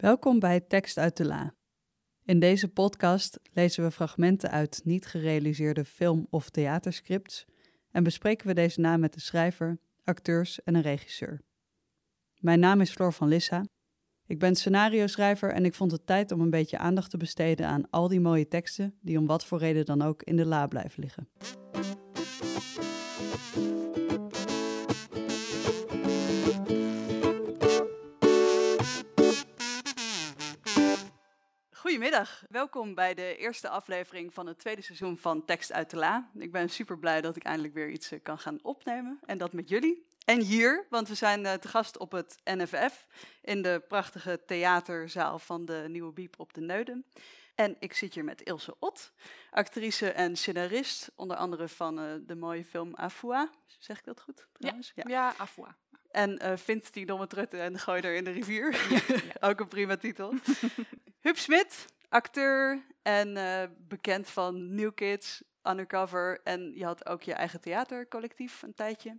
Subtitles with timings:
[0.00, 1.54] Welkom bij Tekst uit de La.
[2.24, 7.46] In deze podcast lezen we fragmenten uit niet gerealiseerde film- of theaterscripts
[7.90, 11.40] en bespreken we deze na met de schrijver, acteurs en een regisseur.
[12.38, 13.64] Mijn naam is Floor van Lissa.
[14.26, 17.90] Ik ben scenario-schrijver en ik vond het tijd om een beetje aandacht te besteden aan
[17.90, 21.02] al die mooie teksten die om wat voor reden dan ook in de la blijven
[21.02, 21.28] liggen.
[32.00, 36.30] Goedemiddag, welkom bij de eerste aflevering van het tweede seizoen van Tekst uit de La.
[36.34, 39.52] Ik ben super blij dat ik eindelijk weer iets eh, kan gaan opnemen en dat
[39.52, 40.06] met jullie.
[40.24, 43.06] En hier, want we zijn eh, te gast op het NFF
[43.42, 47.04] in de prachtige theaterzaal van de Nieuwe Biep op de Neuden.
[47.54, 49.12] En ik zit hier met Ilse Ot,
[49.50, 53.50] actrice en scenarist, onder andere van eh, de mooie film Afua.
[53.78, 54.46] Zeg ik dat goed?
[54.52, 54.92] trouwens?
[54.94, 55.76] Ja, ja Afua.
[56.10, 58.80] En eh vindt die domme trutten en gooi er in de rivier.
[59.40, 60.34] Ook een prima titel.
[61.20, 66.40] Huub Smit, acteur en eh, bekend van New Kids, Undercover.
[66.44, 69.18] En je had ook je eigen theatercollectief een tijdje.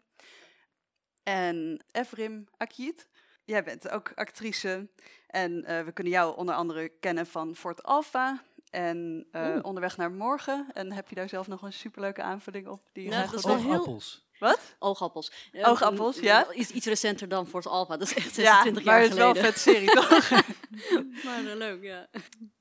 [1.24, 3.08] En Evrim Akiet,
[3.44, 4.90] jij bent ook actrice.
[5.28, 9.58] En eh, we kunnen jou onder andere kennen van Fort Alpha en eh.
[9.62, 10.68] Onderweg naar Morgen.
[10.74, 12.90] En heb je daar zelf nog een superleuke aanvulling op?
[12.94, 14.30] Die Nou, dat is wel heel- Oogappels.
[14.40, 14.76] Wat?
[14.80, 15.50] Oogappels.
[15.52, 16.52] Eh, Oogappels, ja.
[16.54, 17.98] Iets, iets recenter dan Fort Alpha.
[17.98, 19.54] Dat is echt Ja, 26 maar jaar het is wel een geleden.
[19.54, 20.30] vet serie, toch?
[21.26, 22.08] maar eh, leuk, ja.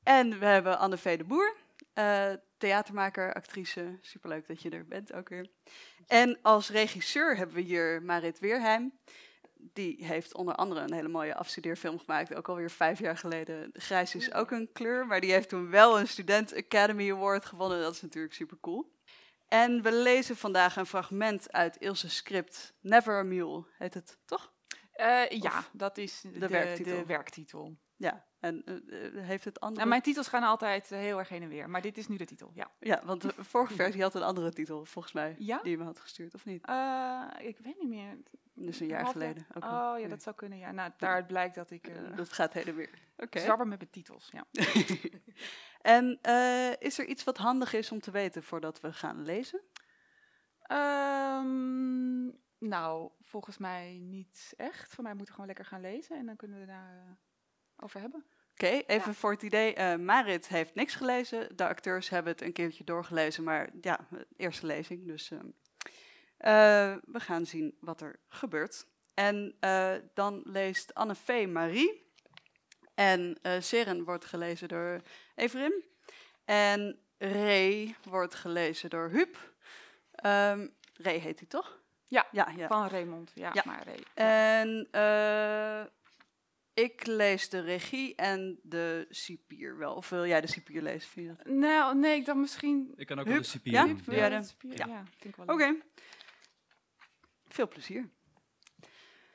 [0.02, 1.18] En we hebben Anne V.
[1.18, 1.56] de Boer,
[1.92, 3.98] eh, theatermaker, actrice.
[4.00, 5.46] Superleuk dat je er bent ook weer.
[6.06, 8.98] En als regisseur hebben we hier Marit Weerheim.
[9.72, 13.70] Die heeft onder andere een hele mooie afstudeerfilm gemaakt, ook alweer vijf jaar geleden.
[13.72, 17.80] Grijs is ook een kleur, maar die heeft toen wel een Student Academy Award gewonnen.
[17.80, 18.98] Dat is natuurlijk super cool.
[19.48, 24.52] En we lezen vandaag een fragment uit Ilse's script Never a Mule, heet het toch?
[24.92, 27.06] Eh, ja, dat is de, de, werktitel.
[27.06, 27.76] werktitel.
[28.00, 29.76] Ja, en eh, eh, heeft het andere...
[29.78, 32.16] Nou, mijn titels gaan altijd eh, heel erg heen en weer, maar dit is nu
[32.16, 32.70] de titel, ja.
[32.78, 35.34] Ja, want de vorige versie had een andere titel, volgens mij.
[35.38, 35.58] Ja?
[35.62, 36.60] Die je me had gestuurd, of niet?
[37.38, 38.18] Ik weet niet meer.
[38.54, 39.46] Dus een jaar Had- geleden.
[39.54, 39.64] Ook.
[39.64, 40.70] Oh ja, dat zou kunnen, ja.
[40.72, 42.98] Nou, daaruit blijkt dat ik Dat gaat heen en weer.
[43.16, 43.40] Oké.
[43.40, 44.44] zwabber met mijn titels, ja.
[45.96, 46.18] en
[46.78, 49.60] is er iets wat handig is om te weten voordat we gaan lezen?
[50.62, 52.24] Ehm,
[52.58, 54.94] nou, volgens mij niet echt.
[54.94, 57.18] Voor mij moeten we gewoon lekker gaan lezen en dan kunnen we daar
[57.82, 58.24] over hebben.
[58.52, 59.12] Oké, even Ja.
[59.16, 59.74] voor het idee.
[59.74, 61.56] eh, Marit heeft niks gelezen.
[61.56, 65.06] De acteurs hebben het een keertje doorgelezen, maar ja, eerste lezing.
[65.06, 65.46] Dus ehm,
[66.36, 68.86] eh, we gaan zien wat er gebeurt.
[69.14, 71.46] En eh, dan leest Anne V.
[71.48, 72.08] Marie.
[72.94, 75.00] En Seren wordt gelezen door
[75.34, 75.72] Everim.
[76.44, 79.52] En Ray wordt gelezen door Huub.
[80.12, 81.80] Ehm Ray heet hij toch?
[82.06, 82.66] Ja, Ja, ja.
[82.66, 83.62] Van Raymond, ja, Ja.
[83.66, 84.02] maar Ray.
[84.14, 84.88] En
[86.80, 89.94] ik lees de regie en de cipier wel.
[89.94, 91.10] Of wil jij de cipier lezen?
[91.10, 91.54] Vind je dat?
[91.54, 92.92] Nou, nee, ik dan misschien...
[92.96, 93.86] Ik kan ook wel de cipier ja?
[93.86, 94.02] doen.
[94.04, 94.86] Wil Ja, de- ja.
[94.86, 95.76] ja, vind ik wel Oké.
[97.48, 98.10] Veel plezier.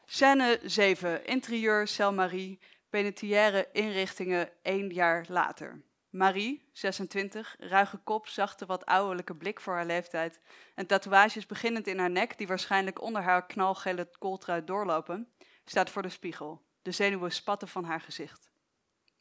[0.05, 1.25] Scène 7.
[1.25, 2.59] Interieur, cel Marie.
[2.89, 5.81] Penitentiaire inrichtingen één jaar later.
[6.09, 10.39] Marie, 26, ruige kop, zachte, wat ouderlijke blik voor haar leeftijd.
[10.75, 15.31] En tatoeages beginnend in haar nek, die waarschijnlijk onder haar knalgele kooltrui doorlopen,
[15.65, 16.64] staat voor de spiegel.
[16.85, 18.49] De zenuwen spatten van haar gezicht.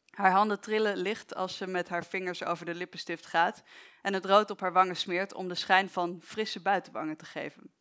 [0.09, 3.63] Haar handen trillen licht als ze met haar vingers over de lippenstift gaat
[4.01, 7.73] en het rood op haar wangen smeert om de schijn van frisse buitenwangen te geven.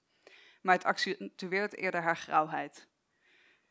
[0.62, 2.88] Maar het accentueert eerder haar grauwheid.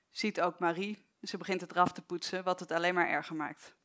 [0.10, 3.76] Ziet ook Marie, ze begint het eraf te poetsen, wat het alleen maar erger maakt.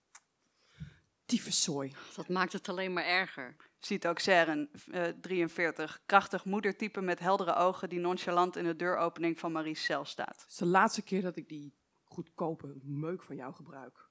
[1.27, 1.94] Tyfuszooi.
[2.17, 3.56] Dat maakt het alleen maar erger.
[3.78, 9.38] Ziet ook Seren, eh, 43, krachtig moedertype met heldere ogen die nonchalant in de deuropening
[9.38, 10.41] van Marie's cel staat.
[10.41, 11.78] Het is de laatste keer dat ik die
[12.19, 14.09] goedkope meuk van jou gebruik.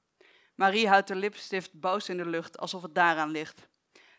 [0.56, 3.70] Marie houdt de lipstift boos in de lucht, alsof het daaraan ligt.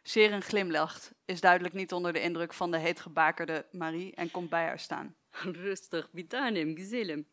[0.02, 4.50] Seren glimlacht, is duidelijk niet onder de indruk van de heet gebakerde Marie en komt
[4.50, 5.16] bij haar staan.
[5.70, 7.24] Rustig, bitanem, gezellig.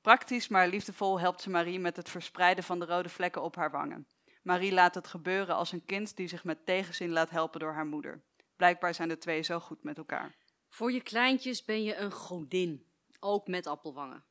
[0.00, 3.70] Praktisch maar liefdevol helpt ze Marie met het verspreiden van de rode vlekken op haar
[3.70, 4.06] wangen.
[4.42, 7.86] Marie laat het gebeuren als een kind die zich met tegenzin laat helpen door haar
[7.86, 8.22] moeder.
[8.56, 10.34] Blijkbaar zijn de twee zo goed met elkaar.
[10.68, 12.86] Voor je kleintjes ben je een godin.
[13.20, 14.24] Ook met appelwangen.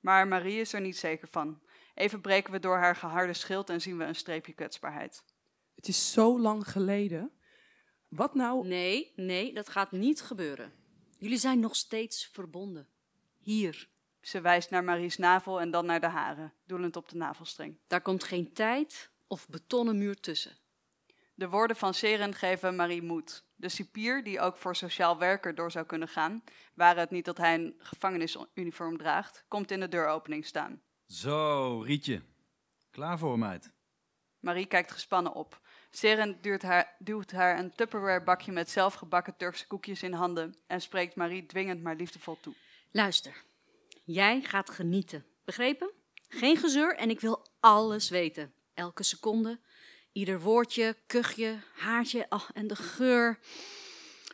[0.00, 1.60] Maar Marie is er niet zeker van.
[1.94, 5.24] Even breken we door haar geharde schild en zien we een streepje kwetsbaarheid.
[5.74, 7.30] Het is zo lang geleden.
[8.08, 8.66] Wat nou?
[8.66, 10.72] Nee, nee, dat gaat niet gebeuren.
[11.18, 12.88] Jullie zijn nog steeds verbonden.
[13.38, 13.88] Hier.
[14.20, 17.78] Ze wijst naar Marie's navel en dan naar de haren, doelend op de navelstreng.
[17.86, 20.56] Daar komt geen tijd of betonnen muur tussen.
[21.34, 23.44] De woorden van Seren geven Marie moed.
[23.56, 26.42] De cipier, die ook voor sociaal werker door zou kunnen gaan,
[26.74, 30.82] waar het niet dat hij een gevangenisuniform draagt, komt in de deuropening staan.
[31.06, 32.22] Zo, Rietje.
[32.90, 33.72] Klaar voor, meid.
[34.40, 35.60] Marie kijkt gespannen op.
[35.90, 40.80] Seren duwt haar, duwt haar een Tupperware bakje met zelfgebakken Turkse koekjes in handen en
[40.80, 42.54] spreekt Marie dwingend maar liefdevol toe.
[42.90, 43.44] Luister,
[44.04, 45.24] jij gaat genieten.
[45.44, 45.90] Begrepen?
[46.28, 48.52] Geen gezeur en ik wil alles weten.
[48.74, 49.60] Elke seconde,
[50.16, 53.38] ieder woordje, kuchje, haartje oh, en de geur.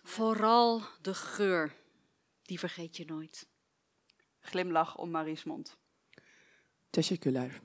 [0.03, 1.75] Vooral de geur.
[2.43, 3.49] Die vergeet je nooit.
[4.41, 5.77] Glimlach om Marie's mond.
[6.91, 7.61] Tessiculair.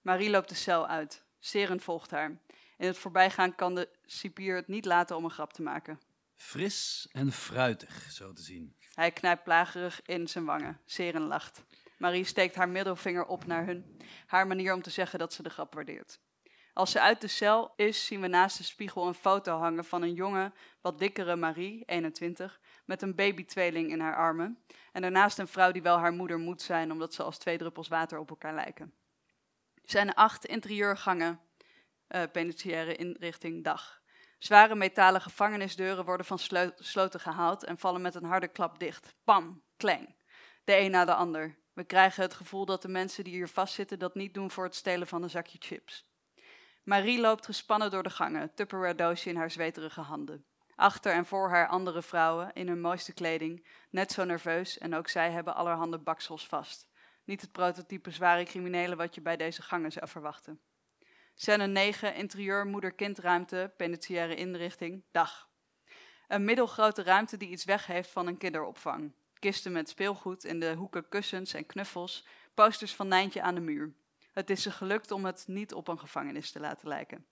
[0.00, 1.22] Marie loopt de cel uit.
[1.38, 2.40] Seren volgt haar.
[2.78, 6.00] In het voorbijgaan kan de cipier het niet laten om een grap te maken.
[6.34, 8.76] Fris en fruitig, zo te zien.
[8.94, 10.80] Hij knijpt plagerig in zijn wangen.
[10.84, 11.62] Seren lacht.
[11.98, 14.00] Marie steekt haar middelvinger op naar hun.
[14.26, 16.20] Haar manier om te zeggen dat ze de grap waardeert.
[16.74, 20.02] Als ze uit de cel is, zien we naast de spiegel een foto hangen van
[20.02, 24.64] een jonge, wat dikkere Marie, 21, met een babytweeling in haar armen.
[24.92, 27.88] En daarnaast een vrouw die wel haar moeder moet zijn, omdat ze als twee druppels
[27.88, 28.94] water op elkaar lijken.
[29.74, 31.40] Er zijn acht interieurgangen,
[32.08, 34.02] uh, penitentiaire inrichting dag.
[34.38, 36.38] Zware metalen gevangenisdeuren worden van
[36.76, 39.14] sloten gehaald en vallen met een harde klap dicht.
[39.24, 40.14] Pam, kleng.
[40.64, 41.58] De een na de ander.
[41.72, 44.74] We krijgen het gevoel dat de mensen die hier vastzitten dat niet doen voor het
[44.74, 46.10] stelen van een zakje chips.
[46.82, 50.44] Marie loopt gespannen door de gangen, Tupperware doosje in haar zweterige handen.
[50.74, 55.08] Achter en voor haar andere vrouwen, in hun mooiste kleding, net zo nerveus en ook
[55.08, 56.88] zij hebben allerhande baksels vast.
[57.24, 60.60] Niet het prototype zware criminelen wat je bij deze gangen zou verwachten.
[61.34, 65.50] Scène 9, interieur, moeder-kindruimte, penitentiaire inrichting, dag.
[66.28, 69.12] Een middelgrote ruimte die iets weg heeft van een kinderopvang.
[69.38, 73.94] Kisten met speelgoed, in de hoeken kussens en knuffels, posters van Nijntje aan de muur.
[74.32, 77.26] Het is ze gelukt om het niet op een gevangenis te laten lijken.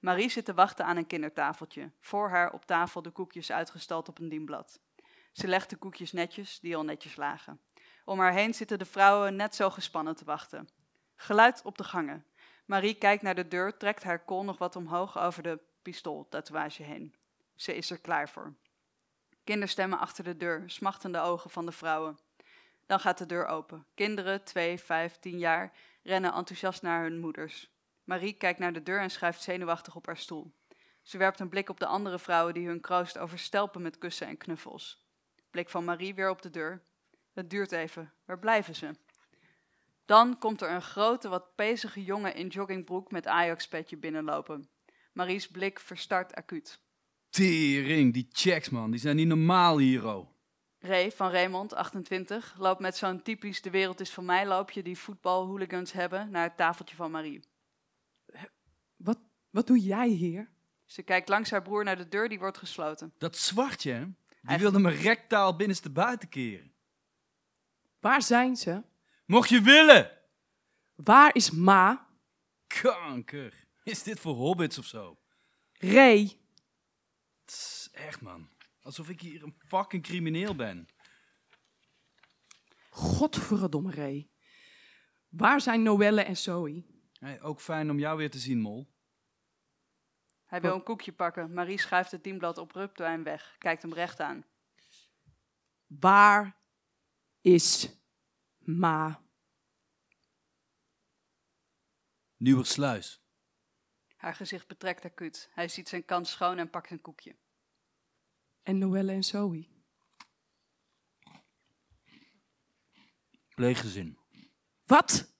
[0.00, 1.90] Marie zit te wachten aan een kindertafeltje.
[2.00, 4.80] Voor haar op tafel de koekjes uitgestald op een dienblad.
[5.32, 7.60] Ze legt de koekjes netjes, die al netjes lagen.
[8.04, 10.68] Om haar heen zitten de vrouwen net zo gespannen te wachten.
[11.16, 12.24] Geluid op de gangen.
[12.66, 17.14] Marie kijkt naar de deur, trekt haar kol nog wat omhoog over de pistooltatoeage heen.
[17.54, 18.54] Ze is er klaar voor.
[19.44, 22.18] Kinderstemmen achter de deur, smachtende ogen van de vrouwen.
[22.86, 23.86] Dan gaat de deur open.
[23.94, 25.72] Kinderen, twee, vijf, tien jaar,
[26.06, 27.70] rennen enthousiast naar hun moeders.
[28.04, 30.54] Marie kijkt naar de deur en schuift zenuwachtig op haar stoel.
[31.02, 34.36] Ze werpt een blik op de andere vrouwen die hun kroost overstelpen met kussen en
[34.36, 35.04] knuffels.
[35.50, 36.82] Blik van Marie weer op de deur.
[37.32, 38.12] Het duurt even.
[38.24, 38.90] Waar blijven ze?
[40.04, 44.68] Dan komt er een grote, wat pezige jongen in joggingbroek met Ajax-petje binnenlopen.
[45.12, 46.80] Marie's blik verstart acuut.
[47.30, 48.90] Tering, die checks, man.
[48.90, 50.35] Die zijn niet normaal hier, oh.
[50.86, 54.98] Ray van Raymond, 28, loopt met zo'n typisch de wereld is van mij loopje die
[54.98, 57.44] voetbalhooligans hebben naar het tafeltje van Marie.
[58.96, 59.18] Wat,
[59.50, 60.50] wat doe jij hier?
[60.84, 63.12] Ze kijkt langs haar broer naar de deur die wordt gesloten.
[63.18, 64.04] Dat zwartje, hè?
[64.42, 66.72] Die wilde me rectaal binnenste buiten keren.
[68.00, 68.82] Waar zijn ze?
[69.24, 70.10] Mocht je willen!
[70.94, 72.06] Waar is Ma?
[72.66, 73.66] Kanker.
[73.82, 75.18] Is dit voor hobbits of zo?
[75.72, 76.38] Ray?
[77.92, 78.48] Echt, man.
[78.86, 80.88] Alsof ik hier een fucking crimineel ben.
[82.90, 84.30] Godverdomme Ray.
[85.28, 86.84] Waar zijn Noelle en Zoe?
[87.12, 88.94] Hey, ook fijn om jou weer te zien, Mol.
[90.44, 91.52] Hij wil een koekje pakken.
[91.52, 94.44] Marie schuift het dienblad abrupt door hem weg, kijkt hem recht aan.
[95.86, 96.60] Waar
[97.40, 97.96] is
[98.58, 99.24] Ma?
[102.36, 103.24] Nieuwersluis.
[104.16, 105.50] Haar gezicht betrekt acuut.
[105.52, 107.36] Hij ziet zijn kans schoon en pakt een koekje.
[108.66, 109.66] En Noelle en Zoe?
[113.54, 114.18] Pleeggezin.
[114.84, 115.34] Wat?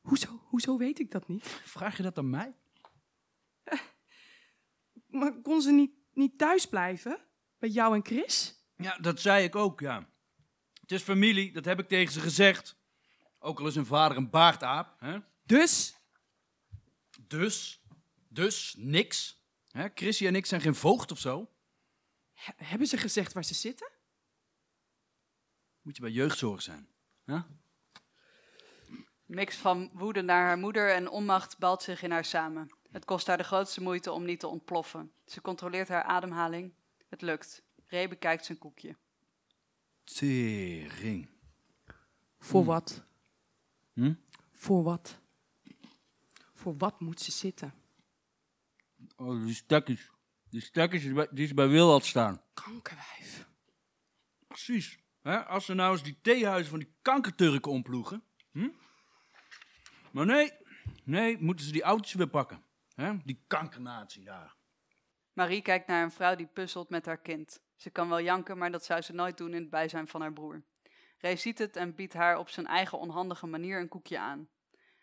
[0.00, 1.46] Hoezo, hoezo weet ik dat niet?
[1.46, 2.56] Vraag je dat aan mij?
[5.06, 7.26] Maar kon ze niet, niet thuis blijven?
[7.58, 8.64] Bij jou en Chris?
[8.76, 10.10] Ja, dat zei ik ook, ja.
[10.80, 12.78] Het is familie, dat heb ik tegen ze gezegd.
[13.38, 15.18] Ook al is hun vader een baardaap, hè?
[15.44, 15.96] Dus?
[17.26, 17.82] Dus,
[18.28, 19.42] dus, niks.
[19.68, 19.88] Hè?
[19.94, 21.52] Chrissy en ik zijn geen voogd of zo.
[22.38, 23.90] He- hebben ze gezegd waar ze zitten?
[25.82, 26.88] Moet je bij jeugdzorg zijn.
[27.24, 27.38] Hè?
[29.26, 32.68] Mix van woede naar haar moeder en onmacht balt zich in haar samen.
[32.90, 35.12] Het kost haar de grootste moeite om niet te ontploffen.
[35.26, 36.74] Ze controleert haar ademhaling.
[37.08, 37.62] Het lukt.
[37.86, 38.96] Ray bekijkt zijn koekje.
[40.04, 41.28] Tering.
[42.38, 43.02] Voor wat?
[43.92, 44.14] Hm?
[44.52, 45.18] Voor wat?
[46.52, 47.74] Voor wat moet ze zitten?
[49.16, 50.10] Oh, die stekjes.
[50.50, 52.42] Die stekjes die ze bij Wil had staan.
[52.54, 53.48] Kankerwijf.
[54.46, 54.98] Precies.
[55.22, 55.44] Hè?
[55.44, 58.22] Als ze nou eens die theehuizen van die kankerturken omploegen.
[58.50, 58.68] Hm?
[60.12, 60.52] Maar nee,
[61.04, 62.62] nee, moeten ze die auto's weer pakken.
[62.94, 63.16] Hè?
[63.24, 64.56] Die kankernatie daar.
[65.32, 67.60] Marie kijkt naar een vrouw die puzzelt met haar kind.
[67.76, 70.32] Ze kan wel janken, maar dat zou ze nooit doen in het bijzijn van haar
[70.32, 70.62] broer.
[71.18, 74.48] Ray ziet het en biedt haar op zijn eigen onhandige manier een koekje aan.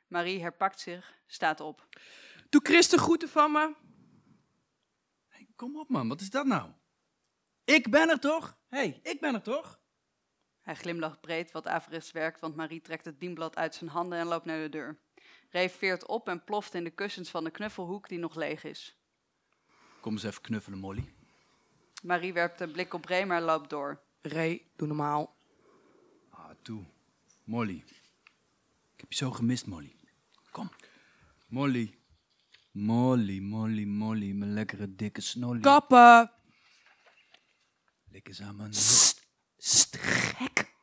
[0.07, 1.87] Marie herpakt zich, staat op.
[2.49, 3.73] Doe Chris de groeten van me.
[5.55, 6.71] Kom op man, wat is dat nou?
[7.63, 8.57] Ik ben er toch?
[8.67, 9.79] Hé, hey, ik ben er toch?
[10.62, 14.25] Hij glimlacht breed, wat averechts werkt, want Marie trekt het dienblad uit zijn handen en
[14.25, 15.00] loopt naar de deur.
[15.50, 18.97] Ray veert op en ploft in de kussens van de knuffelhoek die nog leeg is.
[20.00, 21.13] Kom eens even knuffelen, Molly.
[22.03, 24.01] Marie werpt een blik op Ray, maar loopt door.
[24.21, 25.35] Ray, doe normaal.
[26.29, 26.83] Ah, toe.
[27.43, 27.83] Molly.
[28.93, 29.95] Ik heb je zo gemist, Molly.
[30.51, 30.71] Kom.
[31.47, 31.97] Molly.
[32.75, 35.60] Molly, Molly, Molly, mijn lekkere dikke snolly.
[35.60, 36.32] Kappen.
[38.12, 38.74] Lik eens aan mijn...
[39.58, 40.74] St, gek.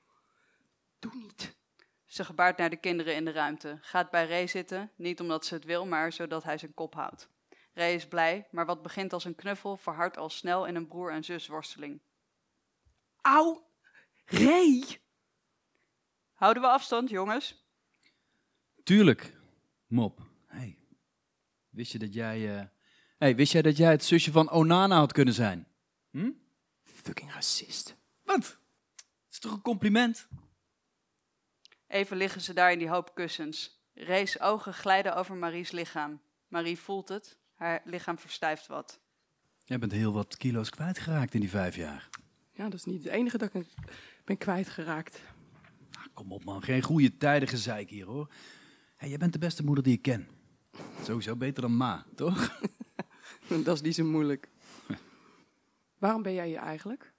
[0.99, 1.57] Doe niet.
[2.07, 5.55] Ze gebaart naar de kinderen in de ruimte, gaat bij Ray zitten, niet omdat ze
[5.55, 7.29] het wil, maar zodat hij zijn kop houdt.
[7.75, 11.13] Ray is blij, maar wat begint als een knuffel verhardt al snel in een broer-
[11.13, 12.01] en zusworsteling.
[13.21, 13.71] Auw.
[14.25, 15.01] Ray.
[16.33, 17.65] Houden we afstand, jongens?
[18.83, 19.37] Tuurlijk.
[19.87, 20.31] Mop.
[21.73, 22.59] Wist je dat jij...
[22.59, 22.67] eh,
[23.19, 25.67] Hey, wist jij dat jij het zusje van Onana had kunnen zijn?
[26.11, 26.31] Hm?
[26.85, 27.97] Fucking racist.
[28.23, 28.41] Wat?
[28.41, 28.57] Dat
[29.31, 30.29] is toch een compliment?
[31.87, 33.81] Even liggen ze daar in die hoop kussens.
[33.95, 36.21] Ray's ogen glijden over Marie's lichaam.
[36.49, 39.01] Marie voelt het, haar lichaam verstijft wat.
[39.65, 42.09] Jij bent heel wat kilo's kwijtgeraakt in die vijf jaar.
[42.53, 43.67] Ja, dat is niet het enige dat ik
[44.25, 45.21] ben kwijtgeraakt.
[45.93, 48.33] Ah, kom op man, geen goede tijden gezeik hier hoor.
[48.97, 50.29] Hey, jij bent de beste moeder die ik ken.
[51.03, 52.61] Sowieso beter dan ma, toch?
[53.65, 54.49] Dat is niet zo moeilijk.
[55.99, 57.15] Waarom ben jij hier eigenlijk?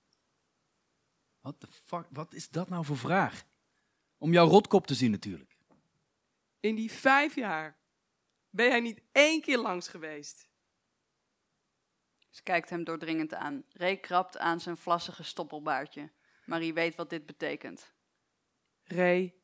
[1.39, 3.45] What the fuck, wat is dat nou voor vraag?
[4.17, 5.57] Om jouw rotkop te zien natuurlijk.
[6.59, 7.77] In die vijf jaar
[8.49, 10.47] ben jij niet één keer langs geweest.
[12.29, 13.63] Ze kijkt hem doordringend aan.
[13.69, 16.11] Ray krabt aan zijn vlassige stoppelbaardje.
[16.45, 17.93] Marie weet wat dit betekent.
[18.83, 19.35] Ray,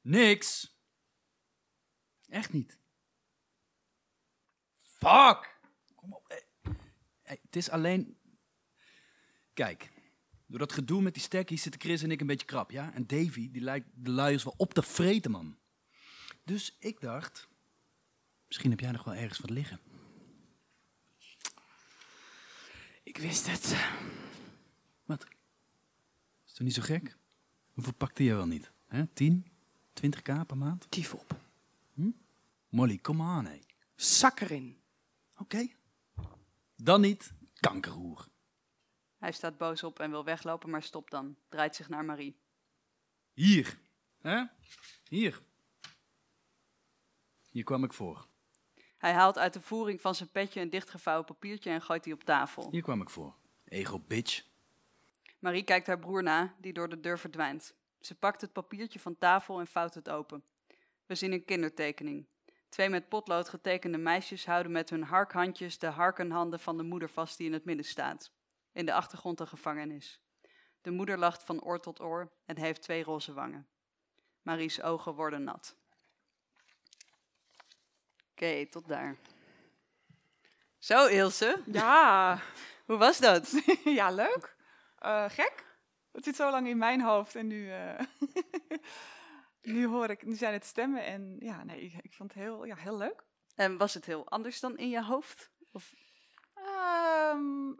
[0.00, 0.78] Niks.
[2.28, 2.78] Echt niet.
[5.04, 5.58] Fuck!
[5.94, 6.24] Kom op.
[6.28, 6.44] Hey.
[7.22, 8.16] Hey, het is alleen...
[9.52, 9.92] Kijk,
[10.46, 12.92] door dat gedoe met die stekkies zitten Chris en ik een beetje krap, ja?
[12.92, 15.56] En Davy, die lijkt de luiers wel op te vreten, man.
[16.44, 17.48] Dus ik dacht,
[18.46, 19.80] misschien heb jij nog wel ergens wat liggen.
[23.02, 23.76] ik wist het.
[25.04, 25.26] Wat?
[26.46, 27.16] Is toch niet zo gek?
[27.72, 28.70] Hoeveel pakte je wel niet?
[28.86, 29.06] Hè?
[29.06, 29.46] 10?
[30.04, 30.86] 20k per maand?
[30.88, 31.36] Dief op.
[32.68, 33.58] Molly, kom aan, hé.
[33.96, 34.82] Zak erin.
[35.44, 35.68] Oké.
[36.76, 37.34] Dan niet.
[37.60, 38.28] Kankerhoer.
[39.18, 41.36] Hij staat boos op en wil weglopen, maar stopt dan.
[41.48, 42.40] Draait zich naar Marie.
[43.32, 43.78] Hier.
[44.20, 44.44] Hè?
[45.08, 45.42] Hier.
[47.50, 48.26] Hier kwam ik voor.
[48.98, 52.24] Hij haalt uit de voering van zijn petje een dichtgevouwen papiertje en gooit die op
[52.24, 52.70] tafel.
[52.70, 53.36] Hier kwam ik voor.
[53.64, 54.46] Ego bitch.
[55.38, 57.74] Marie kijkt haar broer na, die door de deur verdwijnt.
[58.00, 60.44] Ze pakt het papiertje van tafel en vouwt het open.
[61.06, 62.26] We zien een kindertekening.
[62.74, 67.36] Twee met potlood getekende meisjes houden met hun harkhandjes de harkenhanden van de moeder vast
[67.36, 68.30] die in het midden staat.
[68.72, 70.20] In de achtergrond een gevangenis.
[70.80, 73.68] De moeder lacht van oor tot oor en heeft twee roze wangen.
[74.42, 75.76] Marie's ogen worden nat.
[78.30, 79.16] Oké, tot daar.
[80.78, 81.62] Zo, Ilse.
[81.66, 82.40] Ja,
[82.86, 83.62] Hoe was dat?
[83.84, 84.56] ja leuk.
[84.98, 85.64] Eh, gek.
[86.12, 87.98] Het zit zo lang in mijn hoofd en nu, eh,
[89.66, 92.64] nu hoor ik, nu zijn het stemmen en ja, nee, ik, ik vond het heel,
[92.64, 93.24] ja, heel leuk.
[93.54, 95.50] En was het heel anders dan in je hoofd?
[95.72, 95.92] Of
[96.54, 97.72] Ehm,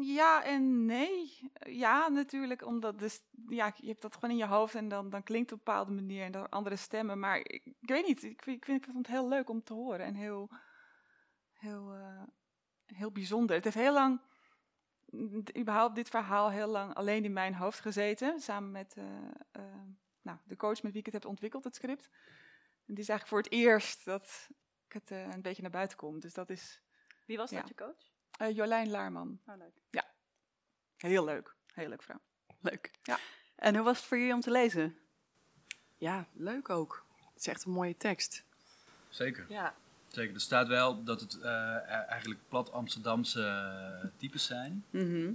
[0.00, 1.50] ja en nee.
[1.60, 5.22] Ja, natuurlijk, omdat dus, ja, je hebt dat gewoon in je hoofd en dan, dan
[5.22, 7.18] klinkt het op een bepaalde manier en dan andere stemmen.
[7.18, 9.62] Maar ik, ik weet niet, ik, vind, ik, vind, ik vond het heel leuk om
[9.62, 10.50] te horen en heel,
[11.52, 12.22] heel, eh,
[12.86, 13.56] heel bijzonder.
[13.56, 14.20] Het heeft heel lang,
[15.58, 19.04] überhaupt dit verhaal heel lang alleen in mijn hoofd gezeten, samen met eh,
[19.50, 19.62] eh,
[20.30, 22.08] nou, de coach met wie ik het heb ontwikkeld, het script.
[22.86, 24.48] En die is eigenlijk voor het eerst dat
[24.86, 26.20] ik het eh, een beetje naar buiten kom.
[26.20, 26.80] Dus dat is
[27.26, 27.84] wie was dat, dat, Ja.
[27.86, 28.10] je coach?
[28.48, 29.40] eh, Jolijn Laarman.
[29.46, 30.02] Oh, leuk.
[30.96, 31.54] Heel leuk.
[31.74, 32.20] Heel leuk vrouw.
[32.60, 32.90] Leuk.
[33.02, 33.18] Ja.
[33.56, 34.96] En hoe was het voor jullie om te lezen?
[35.98, 37.06] Ja, leuk ook.
[37.32, 38.44] Het is echt een mooie tekst.
[39.08, 39.44] Zeker.
[39.48, 39.74] Ja.
[40.08, 40.34] Zeker.
[40.34, 44.84] Er staat wel dat het eh, eigenlijk plat Amsterdamse types zijn.
[44.90, 45.32] Mhm.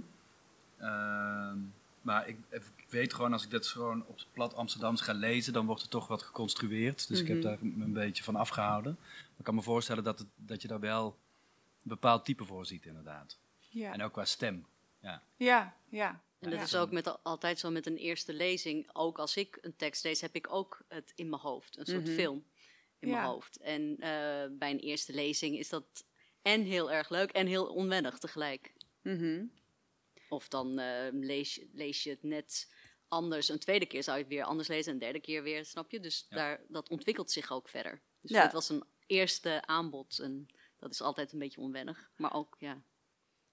[0.78, 1.58] Ehm,
[2.06, 5.52] maar ik, ik weet gewoon, als ik dat gewoon op het plat Amsterdams ga lezen,
[5.52, 7.08] dan wordt het toch wat geconstrueerd.
[7.08, 7.46] Dus ik heb Mhm.
[7.46, 8.96] daar een beetje van afgehouden.
[9.00, 11.14] Maar ik kan me voorstellen dat, het, dat je daar wel een
[11.82, 13.38] bepaald type voor ziet, inderdaad.
[13.68, 13.92] Ja.
[13.92, 14.66] En ook qua stem.
[15.00, 15.22] Ja.
[15.36, 16.08] Ja, ja.
[16.38, 16.64] En dat Ja.
[16.64, 18.88] is ook met, al- altijd zo met een eerste lezing.
[18.92, 21.76] Ook als ik een tekst lees, heb ik ook het in mijn hoofd.
[21.78, 22.14] Een soort Mhm.
[22.14, 22.44] film
[22.98, 23.56] in mijn hoofd.
[23.56, 24.08] En eh,
[24.58, 26.04] bij een eerste lezing is dat
[26.42, 28.72] en heel erg leuk en heel onwennig tegelijk.
[29.02, 29.44] Mhm.
[30.28, 32.72] Of dan eh, lees, je- lees je het net
[33.08, 33.48] anders.
[33.48, 36.00] Een tweede keer zou je het weer anders lezen, een derde keer weer, snap je?
[36.00, 36.36] Dus Ja.
[36.36, 38.00] daar, dat ontwikkelt zich ook verder.
[38.20, 38.42] Dus Ja.
[38.42, 40.46] dit was een eerste aanbod en
[40.78, 42.10] dat is altijd een beetje onwennig.
[42.16, 42.82] Maar ook, ja,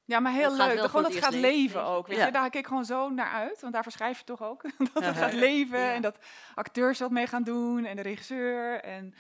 [0.05, 0.77] Ja, maar heel leuk.
[0.77, 1.83] Dat Gewoon dat het gaat leven leven.
[1.85, 2.07] ook.
[2.07, 2.25] Weet Ja.
[2.25, 2.31] je?
[2.31, 3.61] Daar kijk ik gewoon zo naar uit.
[3.61, 4.61] Want daarvoor schrijf je toch ook.
[4.93, 5.79] dat het gaat leven.
[5.79, 5.93] Ja.
[5.93, 6.17] En dat
[6.55, 7.85] acteurs wat mee gaan doen.
[7.85, 8.81] En de regisseur.
[8.81, 9.13] En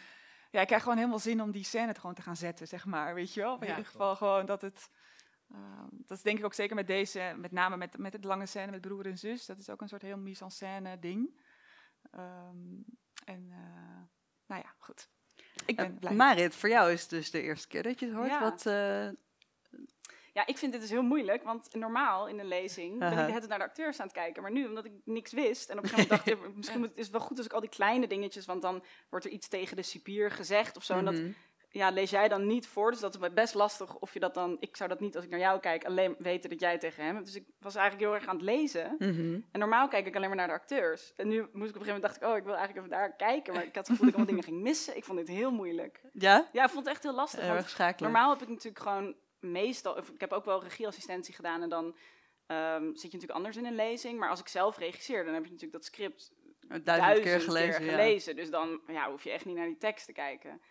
[0.51, 2.85] ja, ik krijg gewoon helemaal zin om die scène het gewoon te gaan zetten, zeg
[2.85, 3.13] maar.
[3.15, 3.53] Weet je wel?
[3.59, 3.69] In Ja.
[3.69, 4.89] ieder geval gewoon dat het...
[5.53, 8.45] eh, dat is denk ik ook zeker met deze, met name met, met het lange
[8.45, 9.45] scène met broer en zus.
[9.45, 11.41] Dat is ook een soort heel mise-en-scène ding.
[12.11, 12.81] Ehm,
[13.25, 14.01] en eh,
[14.45, 15.09] nou ja, goed.
[15.65, 16.13] Ik ben Eh, blij.
[16.13, 18.29] Marit, voor jou is het dus de eerste keer dat je het hoort.
[18.29, 18.41] Ja.
[18.41, 19.21] Wat, eh,
[20.33, 23.31] Ja, ik vind dit dus heel moeilijk, want normaal in een lezing ben ik de
[23.31, 24.41] hele naar de acteurs aan het kijken.
[24.41, 26.91] Maar nu, omdat ik niks wist, en op een gegeven moment dacht ik, misschien moet,
[26.95, 29.47] is het wel goed als ik al die kleine dingetjes, want dan wordt er iets
[29.47, 30.97] tegen de cipier gezegd of zo.
[30.97, 31.31] En dat mhm.
[31.73, 34.57] Ja, lees jij dan niet voor, dus dat is best lastig of je dat dan,
[34.59, 37.13] ik zou dat niet als ik naar jou kijk, alleen weten dat jij tegen hem
[37.13, 37.25] hebt.
[37.25, 38.95] Dus ik was eigenlijk heel erg aan het lezen.
[38.99, 39.39] Mhm.
[39.51, 41.13] En normaal kijk ik alleen maar naar de acteurs.
[41.15, 42.97] En nu moest ik op een gegeven moment, dacht ik, oh, ik wil eigenlijk even
[42.97, 43.53] daar kijken.
[43.53, 44.97] Maar ik had het gevoel dat ik allemaal dingen ging missen.
[44.97, 46.01] Ik vond dit heel moeilijk.
[46.11, 46.49] Ja?
[46.51, 47.41] Ja, ik vond het echt heel lastig.
[47.41, 48.11] Heel erg schakelen.
[48.11, 51.95] Normaal heb ik natuurlijk gewoon meestal, ik heb ook wel regieassistentie gedaan en dan
[52.47, 54.19] ehm, zit je natuurlijk anders in een lezing.
[54.19, 56.31] Maar als ik zelf regisseer, dan heb je natuurlijk dat script
[56.67, 57.85] Duizend, duizend keer gelezen.
[57.85, 57.91] ja.
[57.91, 58.35] gelezen.
[58.35, 60.61] Dus dan ja, hoef je echt niet naar die tekst te kijken.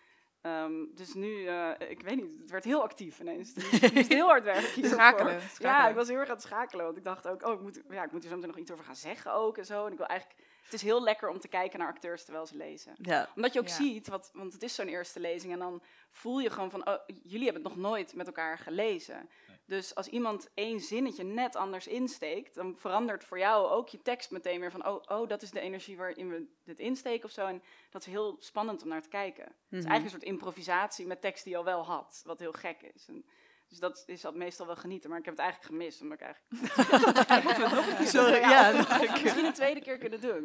[0.43, 3.55] Ehm, dus nu, eh, ik weet niet, het werd heel actief ineens.
[3.55, 4.89] Dus ik moest heel hard werken.
[4.89, 6.85] Schakelen, Ja, ik was heel erg aan het schakelen.
[6.85, 8.71] Want ik dacht ook, oh, ik moet, ja, ik moet hier zo meteen nog iets
[8.71, 9.87] over gaan zeggen ook en zo.
[9.87, 12.57] En ik wil eigenlijk, het is heel lekker om te kijken naar acteurs terwijl ze
[12.57, 13.29] lezen Ja.
[13.37, 13.75] omdat je ook Ja.
[13.75, 16.99] ziet, wat, want het is zo'n eerste lezing en dan voel je gewoon van, oh,
[17.07, 19.29] jullie hebben het nog nooit met elkaar gelezen.
[19.66, 24.31] Dus als iemand één zinnetje net anders insteekt, dan verandert voor jou ook je tekst
[24.31, 27.47] meteen weer van, oh, oh dat is de energie waarin we dit insteken of zo.
[27.47, 29.45] En dat is heel spannend om naar te kijken.
[29.45, 29.90] Het is Mhm.
[29.90, 33.07] eigenlijk een soort improvisatie met tekst die je al wel had, wat heel gek is.
[33.09, 33.25] En,
[33.69, 36.26] dus dat is dat meestal wel genieten, maar ik heb het eigenlijk gemist, omdat ik
[36.26, 38.09] eigenlijk...
[38.16, 38.87] Sorry, Ja, ja.
[39.23, 40.45] misschien een tweede keer kunnen doen.